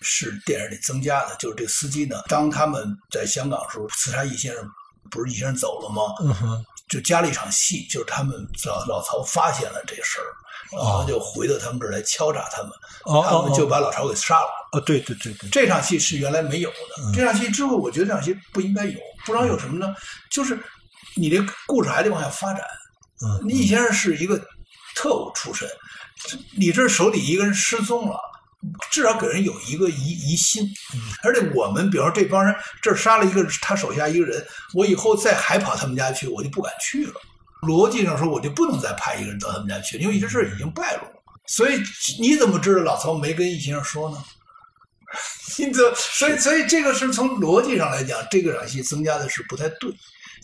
[0.00, 4.64] 是电影里增加的，就是这个司机呢，当他们在香港时候刺杀易先生，
[5.10, 6.02] 不是易先生走了吗？
[6.20, 8.36] 嗯哼，就加了一场戏，就是他们
[8.66, 10.28] 老老曹发现了这事儿，
[10.76, 12.70] 然后就回到他们这儿来敲诈他们，
[13.04, 14.48] 哦他们就把老曹给杀了。
[14.72, 19.94] 哦，对对对对，这场戏是原来没有的，这场戏之后，我觉得这场戏不应该有，不知道有什么呢？
[20.30, 20.62] 就是
[21.16, 22.62] 你这故事还得往下发展。
[23.24, 24.38] 嗯，你以前是一个
[24.94, 25.66] 特务出身，
[26.58, 28.20] 你这手里一个人失踪了。
[28.90, 30.68] 至少给人有一个疑疑心，
[31.22, 37.14] 而且我们比方说这帮人这儿杀了一个他手下一个人，我以后再还跑他们家去，我就不敢去了。
[37.62, 41.22] 逻辑上说，我就不能再派一个人到他们家去，因为这事儿已经败露了。
[41.46, 41.80] 所以
[42.20, 44.24] 你怎么知道老曹没跟易先生说呢？
[45.58, 49.92] 你这所以所以这个是从逻辑上来讲，这个场戏增加的是不太对。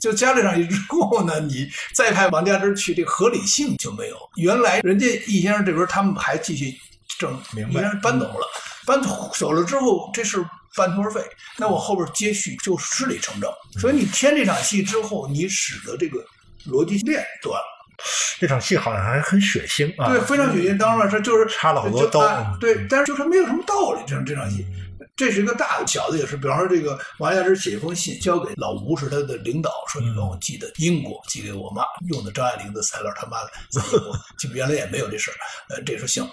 [0.01, 4.17] 就加了场戏之后呢，你再派王家之去，这个合理性就没有。
[4.37, 6.77] 原来人家易先生这边他们还继续。
[7.19, 8.47] 正明白，搬走了，
[8.87, 10.45] 搬走走了之后，这事
[10.77, 11.21] 半途而废。
[11.57, 13.53] 那我后边接续就顺理成章。
[13.81, 16.25] 所以你添这场戏之后，你使得这个
[16.67, 17.67] 逻辑链断了。
[18.39, 20.79] 这场戏好像还很血腥啊，对，非常血腥。
[20.79, 22.57] 当然了，这就是插了好多刀。
[22.61, 24.01] 对，但是就是没有什么道理。
[24.07, 24.65] 这这场戏，
[25.17, 26.37] 这是一个大的，小的也是。
[26.37, 33.51] 比方说，这个王亚之写一封信交给老吴，是他的领导，说你帮我寄的英国，寄给我妈，用的张爱玲的材料，他妈的
[34.39, 35.35] 就原来也没有这事儿。
[35.71, 36.25] 呃，这说行。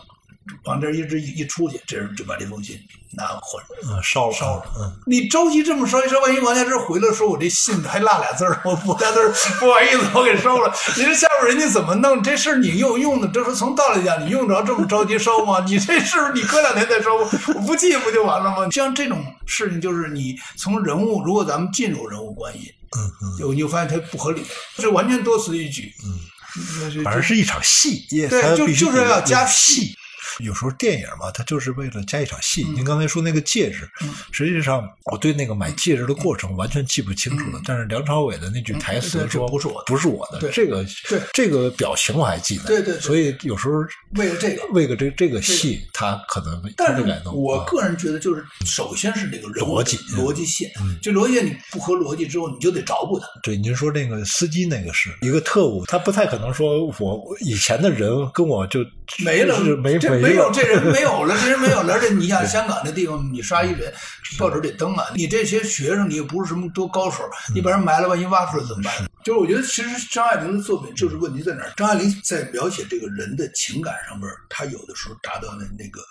[0.66, 2.80] 往这一直一一出去，这人就把这封信
[3.12, 4.64] 拿火嗯烧了烧了。
[4.78, 10.74] 嗯，你着急这么烧一烧，万一王家之回来说我这信还落俩字儿，我不俩字儿，不好意思，我给烧了。
[10.98, 12.22] 你这下边人家怎么弄？
[12.22, 15.64] 这事你又用的，这是从道理讲，你用着这么着急烧吗？
[15.68, 17.26] 你这事你隔两天再烧，我
[17.62, 18.70] 不记不就完了吗？
[18.72, 24.44] 像这种事情，就是你从人物，如果咱们进入人物关系，嗯嗯，就你就发现它不合理，
[24.78, 25.92] 这完全多此一举。
[26.04, 29.96] 嗯，反正是一场戏，对，就就是要加戏。
[30.40, 32.64] 有时候电影嘛，它就是为了加一场戏。
[32.76, 33.90] 您刚才说那个戒指，
[34.32, 37.62] 实际上我对那个买戒指的过程完全记不清楚了。
[37.66, 42.64] 但是梁朝伟的那句台词说：“不是我，不是我的。”这个对这个表情我还记得。
[42.66, 43.00] 对对。
[43.00, 43.76] 所以有时候
[44.16, 47.36] 为了这个，为了这这个戏，他可能但是改动。
[47.36, 50.72] 我个人觉得，就是首先是这个逻辑逻辑线，
[51.02, 53.26] 就逻辑你不合逻辑之后，你就得找补它。
[53.44, 58.80] 对，您说那个司机那个是一个特务，他不太可能说我以前的人跟我就
[59.24, 61.06] 没了，没没有这人没。
[61.06, 61.94] 有了，这人没有了。
[61.94, 63.94] 而且你像香港那地方，你杀一人，
[64.40, 65.06] 报纸得登啊。
[65.14, 68.92] 你这些学生，你又不是什么多高手，你把人埋了，万一挖出来怎么办？
[69.24, 71.72] 就是我觉得，其实张爱玲的作品就是问题在哪儿？
[71.78, 76.02] 张爱玲在描写这个人的情感上面，她有的时候达到了那个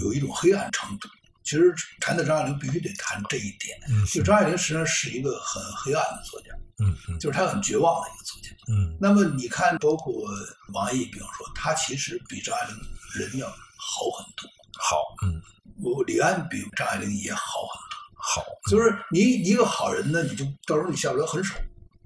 [0.00, 1.08] 有一种黑暗程度。
[1.42, 3.78] 其实谈到张爱玲，必须得谈这一点。
[4.10, 8.48] 就张爱玲实际上是一个很黑暗的作家，嗯，就是她很绝望的一个作家。
[8.72, 10.24] 嗯，那么你看，包括
[10.72, 12.74] 王毅，比方说，他其实比张爱玲
[13.14, 13.46] 人要。
[13.86, 14.48] 好很多，
[14.78, 14.96] 好，
[15.26, 15.42] 嗯，
[15.82, 21.54] 我李安比张爱玲也好很多，好，就是你一个好人呢，你就到时候你下不了狠手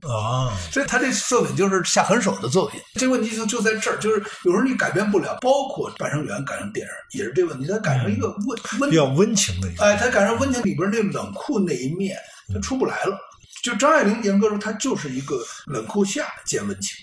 [0.02, 2.80] 啊，所以他这作品就是下狠手的作品。
[2.94, 12.16] 这个问题就就在这儿，就是有时候你改变不了，包括《半生缘》改成电影也是这个问题，他改成一个温温比较温情的一个，哎，他改成温情里边那冷酷那一面，
[12.52, 13.16] 他出不来了。
[13.62, 15.36] 就张爱玲严格说，她就是一个
[15.66, 16.96] 冷酷下见温情。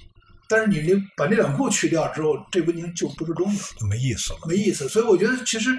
[0.48, 3.80] 但是你那把那两步去掉之后，这文明就不是东西了。
[3.80, 4.40] 就没意思了。
[4.48, 4.88] 没意思。
[4.90, 5.70] 所以我觉得其实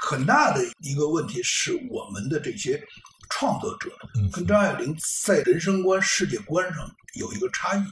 [0.00, 2.82] 很大的一个问题是我们的这些
[3.30, 7.82] 创作者嗯跟张爱玲在人生观、世界观上有一个差异。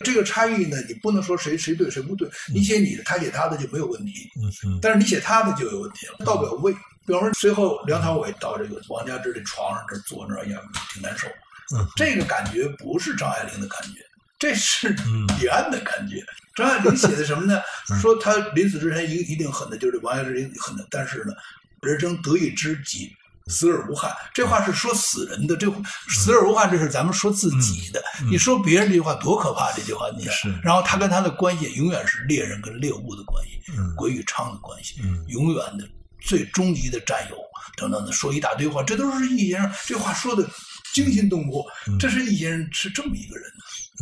[0.00, 6.74] 这个差异呢，你不能说谁谁对谁不对，你写你的，他写他的就没有问题，嗯嗯但是你写他的就有问题了，到不了位。
[7.06, 10.58] 比方说，随后梁朝伟到这个王家之的床上这坐那儿，哎呀，
[10.92, 11.28] 挺难受。
[11.74, 14.00] 嗯，这个感觉不是张爱玲的感觉，
[14.44, 16.22] 这是嗯李安的感觉。
[16.54, 17.58] 张爱玲写的什么呢？
[17.98, 21.32] 说他临死之前一一定恨的，就是王家之恨的，但是呢，
[21.80, 23.10] 人生得意知己。
[23.46, 25.54] 死而无憾，这话是说死人的。
[25.54, 25.70] 这
[26.08, 28.02] 死而无憾，这是咱们说自己的。
[28.30, 29.70] 你说别人这句话多可怕！
[29.72, 35.86] 这句话你是然后他跟他的关系永远是猎人跟猎物的关系，嗯鬼与娼的关系，嗯永远的
[36.22, 37.36] 最终极的战友
[37.76, 40.48] 等等的，说一大堆话，这都是易先生这话说的
[40.94, 41.66] 惊心动魄。
[42.00, 43.60] 这是易先生是这么一个人嗯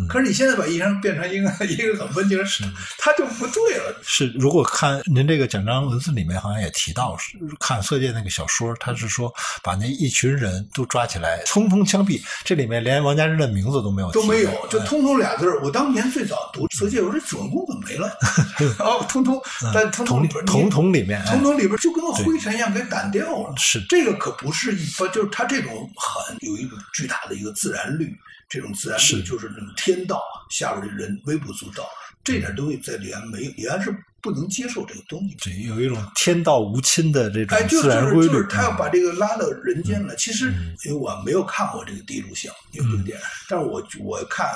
[0.09, 2.51] 可是你现在把易先生变成一个 一个很温情的人，
[2.99, 3.95] 他就不对了。
[4.03, 9.32] 是，如果看您这个奖章文字里面好像也提到，是看《色戒》那个小说，他是说
[9.62, 12.22] 把那一群人都抓起来，通通枪毙。
[12.43, 15.61] 这里面连王家之的名字都没有提，都没有，就哎通通俩字儿。
[15.62, 18.09] 我当年最早读《色戒》，我说这主人公怎么没了？
[18.80, 19.40] 哦，通通，
[19.74, 23.55] 但通通里边通通里面，哎统统里边就跟个灰尘一样给掸掉了。
[23.59, 28.16] 是这个可不是一般，就是他这种很有一种巨大的一个自然律，
[28.53, 31.88] 这种自然律是就是那种天道，下边的人微不足道。
[32.22, 33.90] 这点东西在李安没有，李安是
[34.20, 35.34] 不能接受这个东西。
[35.42, 38.28] 对有一种天道无亲的这种自然规律。
[38.28, 40.14] 是就是他要嗯把这个拉到人间了。
[40.16, 40.53] 其实
[40.84, 44.48] 因为我没有看过这个《第一录像》，因为这个电影，但是我我看，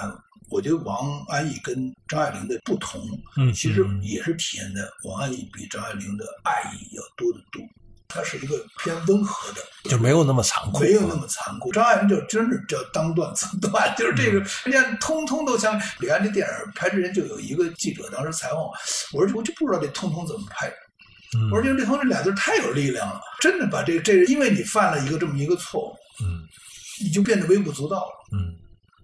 [0.50, 3.00] 我觉得王安忆跟张爱玲的不同，
[3.38, 7.66] 嗯其实嗯也是体现在王安忆比张爱玲的爱意要多得多。
[8.08, 11.72] 她是一个偏温和的，就没有那么残酷，没有那么残酷。
[11.72, 18.72] 张爱玲就真是叫当断则断，就是这个，人家通通都像李安这电影拍之前就有一个记者当时采访我，
[19.12, 20.68] 我说我就不知道这通通怎么拍。
[21.36, 26.46] 嗯我说这通这俩字太有力量了，真的把这这，因为你犯了一个这么一个错误，嗯
[27.02, 28.12] 你就变得微不足道了。
[28.32, 28.54] 嗯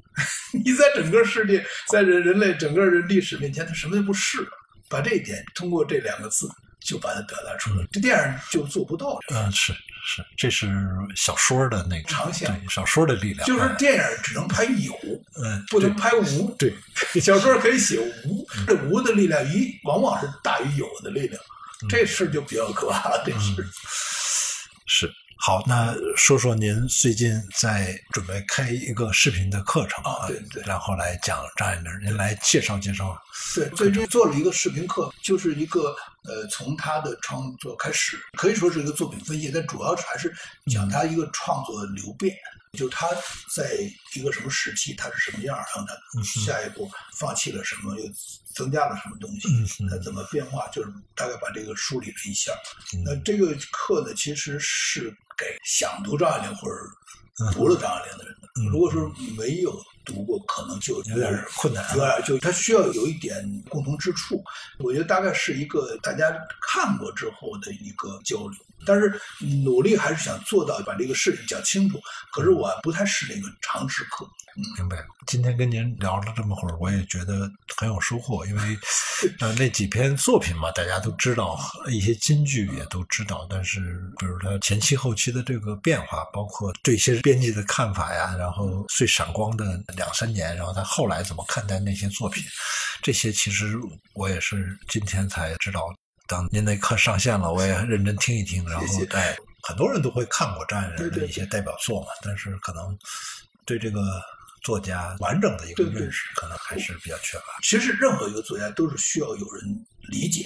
[0.65, 4.47] 你在整个世界，在人人类整个人历史面前，他什么都不是。
[4.89, 6.47] 把这一点通过这两个字
[6.85, 9.41] 就把它表达出来，这电影就做不到这个。
[9.41, 9.73] 嗯，是
[10.05, 10.69] 是，这是
[11.15, 14.93] 小说的那个长项对小说的力量，就是哎电影只能拍有，
[15.43, 16.51] 嗯，不能拍无。
[16.59, 16.75] 对，
[17.21, 21.41] 小说可以写无，这无的力量一往往是大于有的力量，
[21.89, 23.23] 这事就比较可怕了。
[23.25, 23.65] 这事
[24.87, 33.17] 是好，那说说您最近在准备开一个视频的课程啊对对然后来讲张爱玲，您来介绍介绍。
[33.55, 40.33] 对，最近做了一个视频课，就是一个呃，从他的创作开始，可以说是一个作品分析，但主要还是
[40.71, 42.37] 讲他一个创作流变，
[42.79, 43.09] 就是他
[43.55, 43.77] 在
[44.15, 48.05] 一个什么时期他是什么样，然后他下一步放弃了什么，又
[48.55, 52.53] 增加了什么东西，他怎么变化，就是大概把这个梳理了一下。
[52.95, 58.49] 嗯那这个课呢，其实是给想读张爱玲或者读了张爱玲的人的。
[58.61, 64.43] 嗯如果说没有读过，可能就有点困难有点就它需要有一点共同之处。
[64.79, 69.21] 我觉得大概是一个大家看过之后的一个交流，但是
[69.65, 72.01] 努力还是想做到把这个事情讲清楚。
[72.33, 74.27] 可是我不太是那个常识课，
[74.77, 75.05] 明白。
[75.27, 78.79] 今天跟您聊了这么会儿，我也觉得很有收获，因为
[79.39, 81.57] 呃那几篇作品嘛，大家都知道，
[81.89, 89.65] 一些金句也都知道，但是比如他前期后期的这个变化，包括对一些编辑的看法呀，然后最闪光的
[89.97, 92.43] 两三年，然后他后来怎么看待那些作品，
[93.03, 93.79] 这些其实
[94.15, 95.81] 我也是今天才知道。
[96.29, 102.97] 当您那课上线了，我也认真听一听，然后哎，很多人都会看过张爱玲的一些代表作嘛，但是可能
[103.67, 104.01] 对这个
[104.63, 107.45] 作家完整的一个认识，可能还是比较缺乏。
[107.63, 109.65] 其实任何一个作家都是需要有人
[110.11, 110.45] 理解。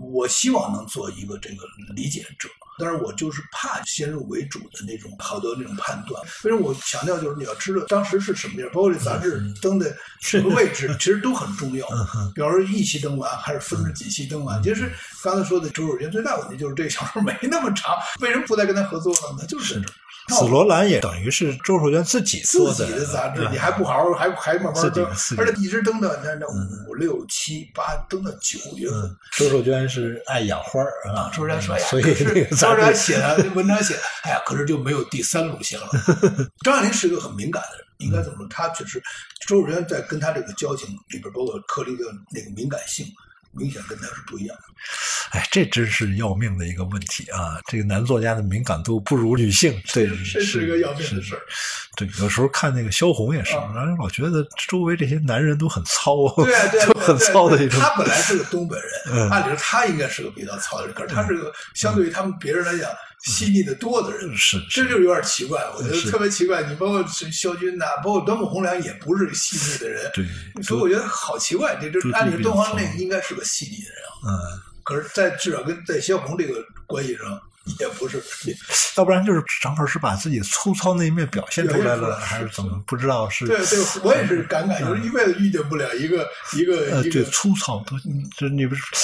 [0.00, 6.20] 我希望能做一个这个理解者，但是我就是怕先入为主的那种好多那种判断。
[6.44, 11.86] 为什么我强调就是你要知道当时是什么样，包括这杂志登的什么位置，其实都很重要。
[12.34, 14.90] 比方说一期登完还是分着几期登完，其实
[15.22, 19.46] 刚才说的周守军最大问题就是这个小说没那么长，为什么不再跟他合作了呢？
[19.46, 19.82] 就是。
[20.28, 25.06] 紫罗兰也等于是周守娟自己做自己的杂志，嗯你还不好好，还还慢慢登
[25.38, 26.46] 而且一直登到那那
[26.88, 28.98] 五六七八，登到九月份。
[28.98, 35.88] 嗯，周守娟是爱养花儿啊，周人说：“哎呀，所以可是那个杂志然写的文章写，哎呀，可是就没有第三路线了。
[36.64, 38.46] 张爱玲是一个很敏感的人，应该怎么说？
[38.48, 39.00] 他确实，
[39.46, 43.06] 周守娟在跟他这个交情里边，包括课里的那个敏感性，
[43.56, 44.64] 明显跟他是不一样的。
[45.30, 47.58] 哎，这真是要命的一个问题啊！
[47.66, 51.40] 这个男作家的敏感度不如女性，对， 这是一个要命的事儿。
[51.96, 56.54] 对，有时候看那个萧红也是，啊然后老觉得周围这些男人都很糙，对
[56.86, 57.80] 就很糙的一种。
[57.80, 62.90] 他本来是个东北人，嗯按理说他应该是个比较糙的人，可是他是个相对于他们别人来讲
[63.24, 64.36] 细腻的多的人。
[64.36, 66.62] 是这就有点奇怪，我觉得特别奇怪。
[66.62, 71.76] 你包括是萧军呐、包括端木蕻良也不是细腻的人，对，所以我觉得好奇怪。
[71.80, 77.40] 这这就按理说敦煌那个应该是个细腻的人啊，嗯，可是，在至少跟在萧红这个关系上
[77.80, 78.22] 也不是。
[78.96, 82.82] 要不然就是张老师把自己粗糙那一面表现出来了，还是怎么？
[82.86, 87.30] 不知道是对对，我也是感慨，就是一辈子遇见不了一个一个呃，对，一个。
[87.30, 87.96] 粗糙都，
[88.36, 88.96] 这你不是说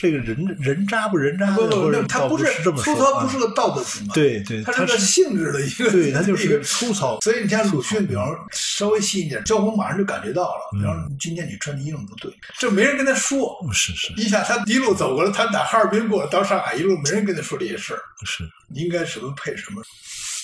[0.00, 7.18] 这个人人渣不人渣的，不不，他不是这么粗糙，不是个道德评判，对对，他他是个性质的一个，对他就一个是粗糙。
[7.20, 10.70] 所以你像鲁迅，比方稍微细一点，萧红马上就感觉到了。
[10.74, 13.58] 嗯比方说今天你穿的衣裳不对，这没人跟他说。
[13.72, 18.01] 是是你想他一路走过来，他打哈尔滨过来到上海，一路没人跟他说这些事儿。
[18.24, 19.82] 是，你应该什么配什么。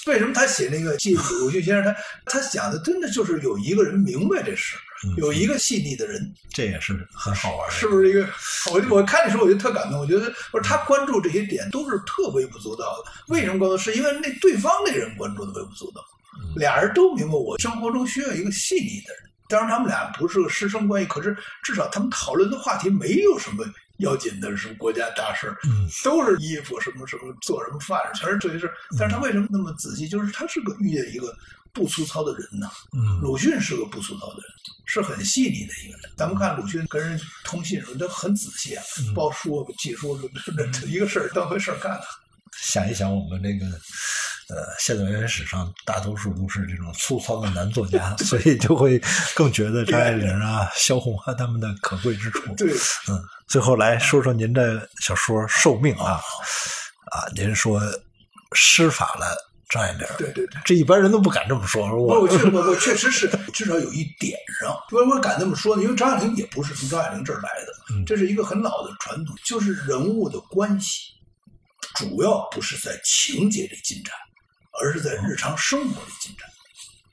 [0.06, 1.94] 为什么他写那个记鲁迅先生，
[2.24, 8.26] 他他讲的真的就是有一个人明白这事，嗯有一个细腻的人，这也是很好玩的，是不是一个？
[8.72, 13.12] 我我看的时候我就特感动，我觉得不是他关注这些点都是特微不足道的。
[13.28, 13.76] 为什么关注？
[13.76, 16.02] 是因为那对方那人关注的微不足道，
[16.40, 19.30] 嗯俩人都明白我生活中需要一个细腻的人。
[19.50, 23.64] 当然，他们俩不是个师生关系，可是至少他们讨论的话题没有什么
[23.98, 28.70] 要紧的，什么国家大事，嗯都是衣服什么什么做什么饭，全是这些事。
[28.98, 30.08] 但是他为什么那么仔细？
[30.08, 31.34] 就是他是个遇见一个
[31.72, 32.68] 不粗糙的人呢。
[32.92, 34.44] 嗯鲁迅是个不粗糙的人，
[34.86, 36.10] 是很细腻的一个人。
[36.16, 40.18] 咱们看鲁迅跟人通信的时候，他很仔细啊，嗯报书、记书，
[40.56, 42.04] 这这一个事儿当回事儿干的。
[42.60, 49.00] 想一想，我们这个呃现代文学史上大多数都是这种粗糙的男作家， 所以就会
[49.36, 52.52] 更觉得张爱玲啊、萧红啊他们的可贵之处。
[52.56, 52.72] 对，
[53.08, 56.20] 嗯，最后来说说您的小说《寿命》啊
[57.10, 57.80] 啊，您说
[58.52, 59.36] 施法了
[59.70, 60.60] 张爱玲，对对对。
[60.64, 65.82] 这一般人都不敢这么说，我我我确我我确实是至少有一点上，为什么敢这么说呢？
[65.82, 71.00] 因为张爱玲也不是从张爱玲这儿来的，嗯这是一个很老的传统，就是人物的关系，
[71.94, 74.14] 主要不是在情节里进展，
[74.80, 76.46] 而是在日常生活里进展。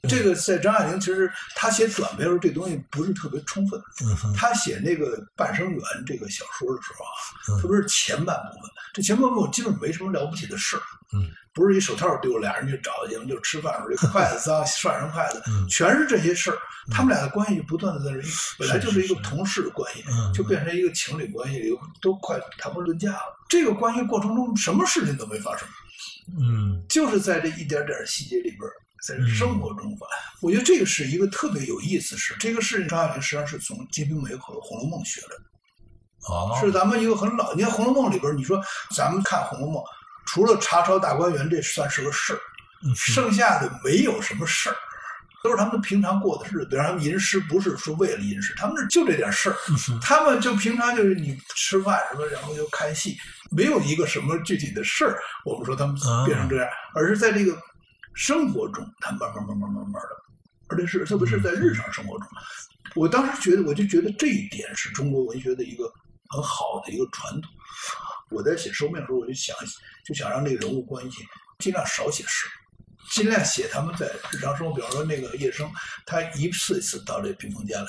[0.06, 3.82] 这个在张爱玲其实她写短篇的时候，这东西不是特别充分。
[4.36, 7.12] 她写那个《半生缘》这个小说的时候啊，
[7.50, 10.82] 嗯特别是前半部分，这前半部分基本没什么了不起的事儿。
[11.14, 16.58] 嗯，不是一手套丢，俩人去找去，就吃饭时候，这筷子脏， 涮上筷子，嗯全是这些事儿。
[16.92, 18.22] 他们俩的关系就不断的在这，
[18.60, 21.62] 本来就是一个同事的关系嗯，就变成一个情侣关系，
[22.02, 23.36] 都快谈婚论嫁了。
[23.48, 25.68] 这个关系过程中，什么事情都没发生，
[26.40, 28.74] 嗯就是在这一点点细节里边儿，
[29.06, 30.08] 在生活中吧。
[30.42, 32.36] 我觉得这个是一个特别有意思的事。
[32.40, 35.36] 这个事情张爱玲实际上是从《金瓶梅》和《红楼梦》学的。
[36.28, 37.54] 哦是咱们一个很老。
[37.54, 38.60] 你看《红楼梦》里边，你说
[38.96, 39.76] 咱们看《红楼梦》，
[40.26, 42.40] 除了查抄大观园，这算是个事儿，
[42.84, 44.76] 嗯剩下的没有什么事儿，
[45.44, 46.66] 都是他们平常过的日子。
[46.66, 49.56] 比方他们吟诗，不是说为了吟诗，他们是就这点事儿。
[50.02, 53.16] 他们就平常就是你吃饭什么，然后就看戏，
[53.52, 55.22] 没有一个什么具体的事儿。
[55.46, 55.96] 我们说他们
[56.26, 57.56] 变成这样，而是在这个
[58.16, 60.10] 生活中，他慢慢慢慢慢慢的，
[60.68, 62.28] 而且是特别是在日常生活中，
[62.96, 65.84] 我当时觉得，我就觉得这一点是中国文学的一个
[66.30, 67.52] 很好的一个传统。
[68.32, 69.56] 我在写收命的时候，我就想
[70.04, 71.24] 就想让这个人物关系
[71.60, 72.48] 尽量少写诗，
[73.12, 74.74] 尽量写他们在日常生活。
[74.74, 75.70] 比方说那个叶生，
[76.06, 77.88] 他一次一次到这屏风家来，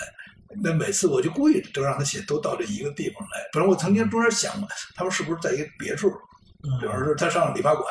[0.62, 3.48] 那每次我就故意都让他写都到这一个地方来。
[3.52, 6.12] 反正我曾经中间想过，他们是不是在一个别处？
[6.80, 7.84] 比方说他上理发馆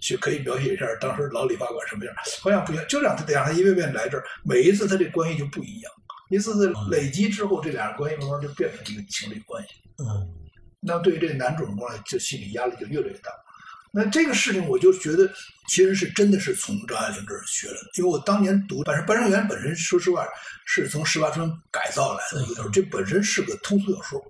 [0.00, 2.14] 去，可以描写一下当时老理发馆什么样。
[2.40, 5.92] 好像不行，就让他得让他一遍遍来这儿，每一次他这关系就不一样。
[6.30, 9.68] 一次次累积之后，这俩人关系慢慢就变成一个情侣关系。
[9.98, 10.28] 嗯
[10.84, 13.30] 那对于这个男主人公来，就心理压力就越来越大。
[13.92, 15.30] 那这个事情，我就觉得
[15.68, 20.26] 其实是真的是从张爱玲这儿学来的，因为我当年读《半生半生缘》本身，说实话
[20.66, 24.20] 是从十八春改造来的一个小说，这本身是个通俗小说，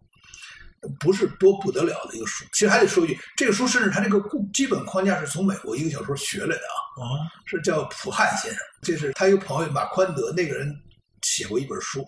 [0.98, 2.44] 不是多不得了的一个书。
[2.52, 6.78] 其实还得说一句，这个书甚至它这个固基本框架是从美国一个小说学来的啊。
[6.96, 10.74] 哦是叫普汉先生，这是他一个朋友马宽德那个人
[11.22, 12.06] 写过一本书，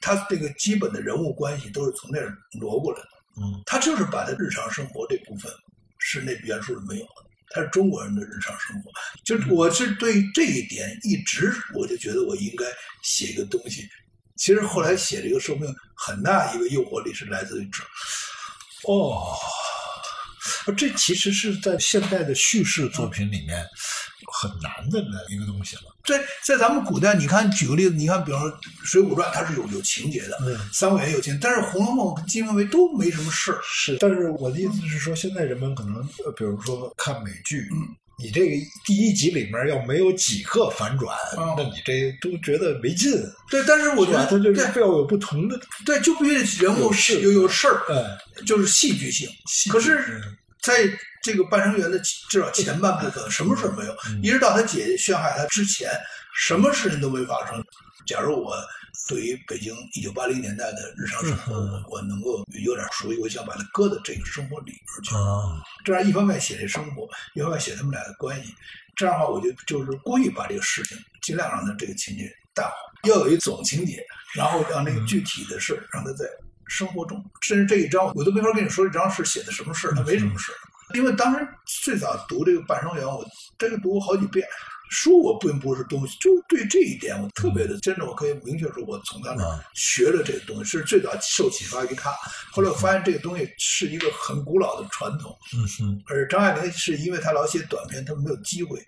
[0.00, 3.08] 他这个基本的人物关系都是从那儿挪过来的。
[3.38, 5.52] 嗯他就是把他日常生活这部分
[5.98, 8.90] 是那原书里没有的，他是中国人的日常生活。
[9.24, 12.64] 就是我是对这一点一直我就觉得我应该
[13.02, 13.86] 写一个东西。
[14.36, 17.86] 其实后来写这个寿命很大一个诱惑力是来自于这儿。
[18.86, 19.34] 哦，
[20.76, 23.66] 这其实是在现代的叙事作品里面
[24.32, 25.82] 很难的一个东西了。
[26.04, 28.50] 在在咱们古代，你看，举个例子，你看，比方说
[28.84, 33.58] 《水浒传》，它是有有情节的，嗯三国演义》有情节，但是《红楼梦》跟《金瓶梅》都没什么事。
[33.64, 43.12] 是，但是我的意思是说，现在人们可能，呃，比如说看美剧，嗯你这个第一集里面要没有几个反转，嗯那你这都觉得没劲。
[43.50, 44.12] 对，但是我觉？
[44.12, 49.28] 得它就是非要有不同的，对，就必须得人物有事有有事儿，哎，就是戏剧性。
[49.46, 50.88] 戏可是嗯在
[51.22, 51.98] 这个半生缘的
[52.30, 55.90] 至少前半部分，什么事儿没有，嗯一直到他姐姐陷害他之前，
[56.34, 57.62] 什么事情都没发生。
[58.06, 58.56] 假如我
[59.08, 65.14] 对于北京一九八零年代的日常生活，嗯我我能够有点熟悉，我想把它搁到这个生活里边去。
[65.14, 68.54] 啊，这样一方面写这生活，一方面写他们俩的关系。
[68.96, 72.72] 这样的话，我就就是故意把这个事情尽量让它这个情节淡化，
[73.04, 74.04] 要有一总情节，
[74.34, 76.24] 然后让那个具体的事儿让它在
[76.66, 80.56] 生活中，甚至这一章我都没法跟你说这章是写的什么事儿，它没什么事儿。
[80.94, 81.46] 因为当时
[81.82, 83.24] 最早读这个《半生缘》，我
[83.58, 84.46] 这个读过好几遍。
[84.90, 92.12] 书我并不是东西，就是对这一点我特别的，真的我可以明确说，我从他那学了这个东西，是最早受启发于他。
[92.52, 98.80] 后来我发现这个东西是一个很古老的传统，嗯哼，而张爱玲是因为她老写短篇，她没有机会，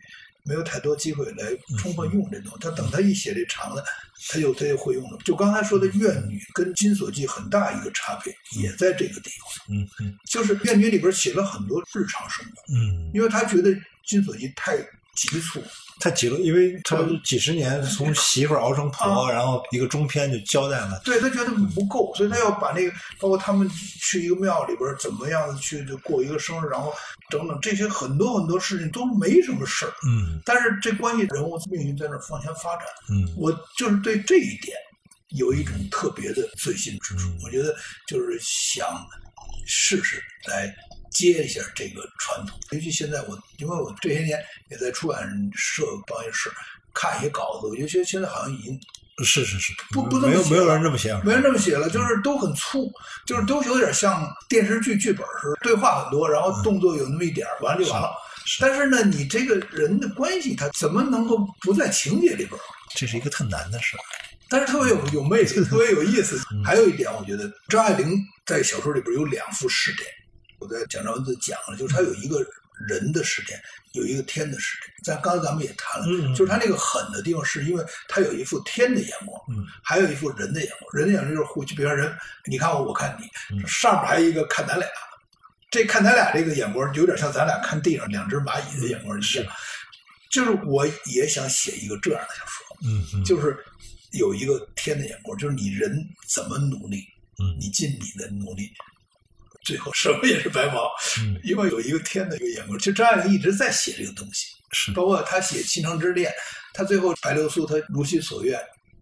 [0.45, 2.59] 没有太多机会来充分用这东西。
[2.61, 3.85] 她等她一写这长的，
[4.31, 5.19] 她就她就会用了。
[5.25, 13.71] 就刚才说的《怨女》跟《金锁记》很大一个差别，也在这个地方，嗯哼，就是《怨女》里边写了很多日常生活，嗯，因为她觉得
[14.07, 14.77] 《金锁记》太
[15.19, 15.61] 急促，
[15.99, 26.95] 他急了，因为他几十年从媳妇熬成婆，然后一个中篇就交代了，对他觉得不够，所以他要把那个，包括他们去一个庙里边怎么样去过一个生日，然后
[27.31, 29.93] 等等这些很多很多事情都没什么事儿。
[30.07, 30.41] 嗯。
[30.45, 33.27] 但是这关系人物命运在那儿往前发展，嗯。
[33.37, 34.77] 我就是对这一点
[35.31, 37.29] 有一种特别的醉心之处。
[37.29, 37.39] 嗯。
[37.43, 37.75] 我觉得
[38.07, 38.87] 就是想
[39.67, 40.73] 试试来
[41.11, 44.39] 接一下这个传统，尤其现在我，因为我这些年
[44.71, 46.51] 也在出版社办公室
[46.95, 48.79] 看一些稿子，我就觉得现在好像已经
[49.25, 52.91] 是是是，不不没有没有人这么写，没人这么写了，就是都很粗，
[53.27, 58.11] 就是都有点像电视剧剧本似的，对话很多，然后动作有那么一点儿，完了就完了。
[58.61, 62.51] 但是呢，你这个人的关系，他怎么能够不在情节里边？
[62.95, 64.01] 这是一个特难的事儿。
[64.49, 66.41] 但是特别有有魅力， 特别有意思。
[66.65, 70.09] 还有一点，我觉得张爱玲在小说里边有两幅试点，
[70.59, 72.45] 我在讲章文字讲了，就是他有一个
[72.89, 73.61] 人的时点，
[73.93, 74.93] 有一个天的时点。
[75.05, 80.91] 咱刚才咱们也谈了，嗯就是他那个狠的地方，是因为他有一副天的眼光，嗯还有一副人的眼光。
[80.93, 82.13] 人的眼光就是互，就比方人，
[82.47, 84.89] 你看我，我看你，嗯上面还有一个看咱俩。
[85.71, 89.47] 这看咱俩这个眼光，有点像咱俩看地上两只蚂蚁的眼光一样。
[90.31, 93.57] 就是我也想写一个这样的小说，就是
[94.13, 97.05] 有一个天的眼光，就是你人怎么努力，
[97.39, 98.71] 嗯你尽你的努力，
[99.65, 100.77] 最后什么也是白忙，
[101.21, 102.79] 嗯因为有一个天的一个眼光。
[102.79, 106.31] 其实张爱玲一直在写这个东西，是包括她写《倾城之恋》，
[106.73, 108.59] 她最后白流苏她如其所愿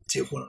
[0.09, 0.49] 结婚了，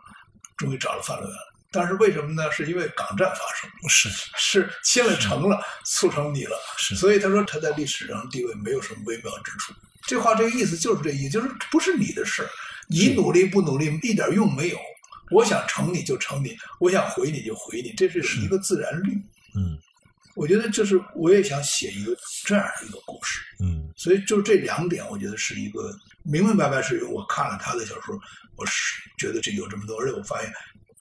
[0.58, 1.54] 终于找了范乐园了。
[1.70, 2.50] 但是为什么呢？
[2.52, 9.74] 是因为港战发生，是是签了成了，促成你了，是所以他说他在历史上地位没有什么微妙之处。
[10.08, 12.50] 这话这个意思就是这意思，就是不是你的事儿，
[12.88, 14.78] 你努力不努力一点用没有。
[15.30, 19.12] 我想成你就成你，我想毁你就毁你，这是一个自然律。
[19.54, 19.78] 嗯
[20.38, 22.16] 我觉得就是我也想写一个
[22.46, 25.92] 这样一个故事，嗯所以就这两点，我觉得是一个
[26.24, 28.16] 明明白白是我看了他的小说，
[28.56, 30.54] 我是觉得这有这么多，而且我发现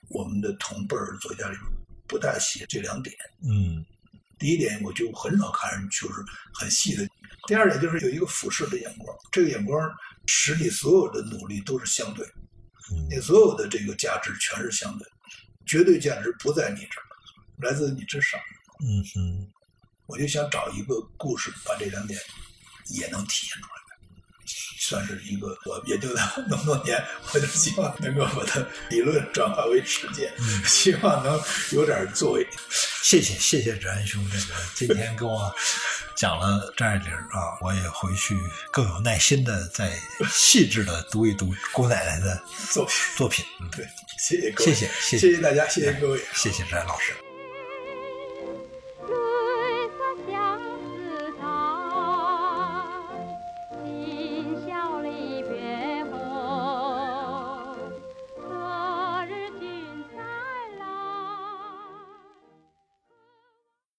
[0.08, 1.66] 我们的同辈儿作家里面
[2.08, 3.14] 不大写这两点。
[3.44, 3.84] 嗯
[4.38, 6.14] 第一点，我就很少看人就是
[6.54, 7.04] 很细的；
[7.46, 9.78] 第二点就是有一个俯视的眼光，这个眼光
[10.26, 12.26] 使你所有的努力都是相对，
[12.90, 15.06] 嗯你所有的这个价值全是相对，
[15.66, 17.04] 绝对价值不在你这儿，
[17.68, 18.40] 来自你之上。
[18.80, 19.48] 嗯哼
[20.06, 22.18] 我就想找一个故事，把这两点
[22.90, 23.76] 也能体现出来，
[24.78, 30.32] 算是一个我研究了那么多年，我就希望能够把它理论转化为实践，
[30.64, 31.40] 希望能
[31.72, 32.46] 有点作为。
[33.02, 35.52] 谢谢谢谢志安兄，这个今天跟我
[36.16, 38.36] 讲了张爱玲啊，我也回去
[38.70, 39.92] 更有耐心的再
[40.30, 42.40] 细致的读一读姑奶奶的
[42.70, 43.44] 作品作品。
[43.60, 43.84] 嗯对，
[44.18, 46.20] 谢谢各位，谢谢谢谢大家，谢谢各位。
[46.32, 47.25] 谢谢志安老师。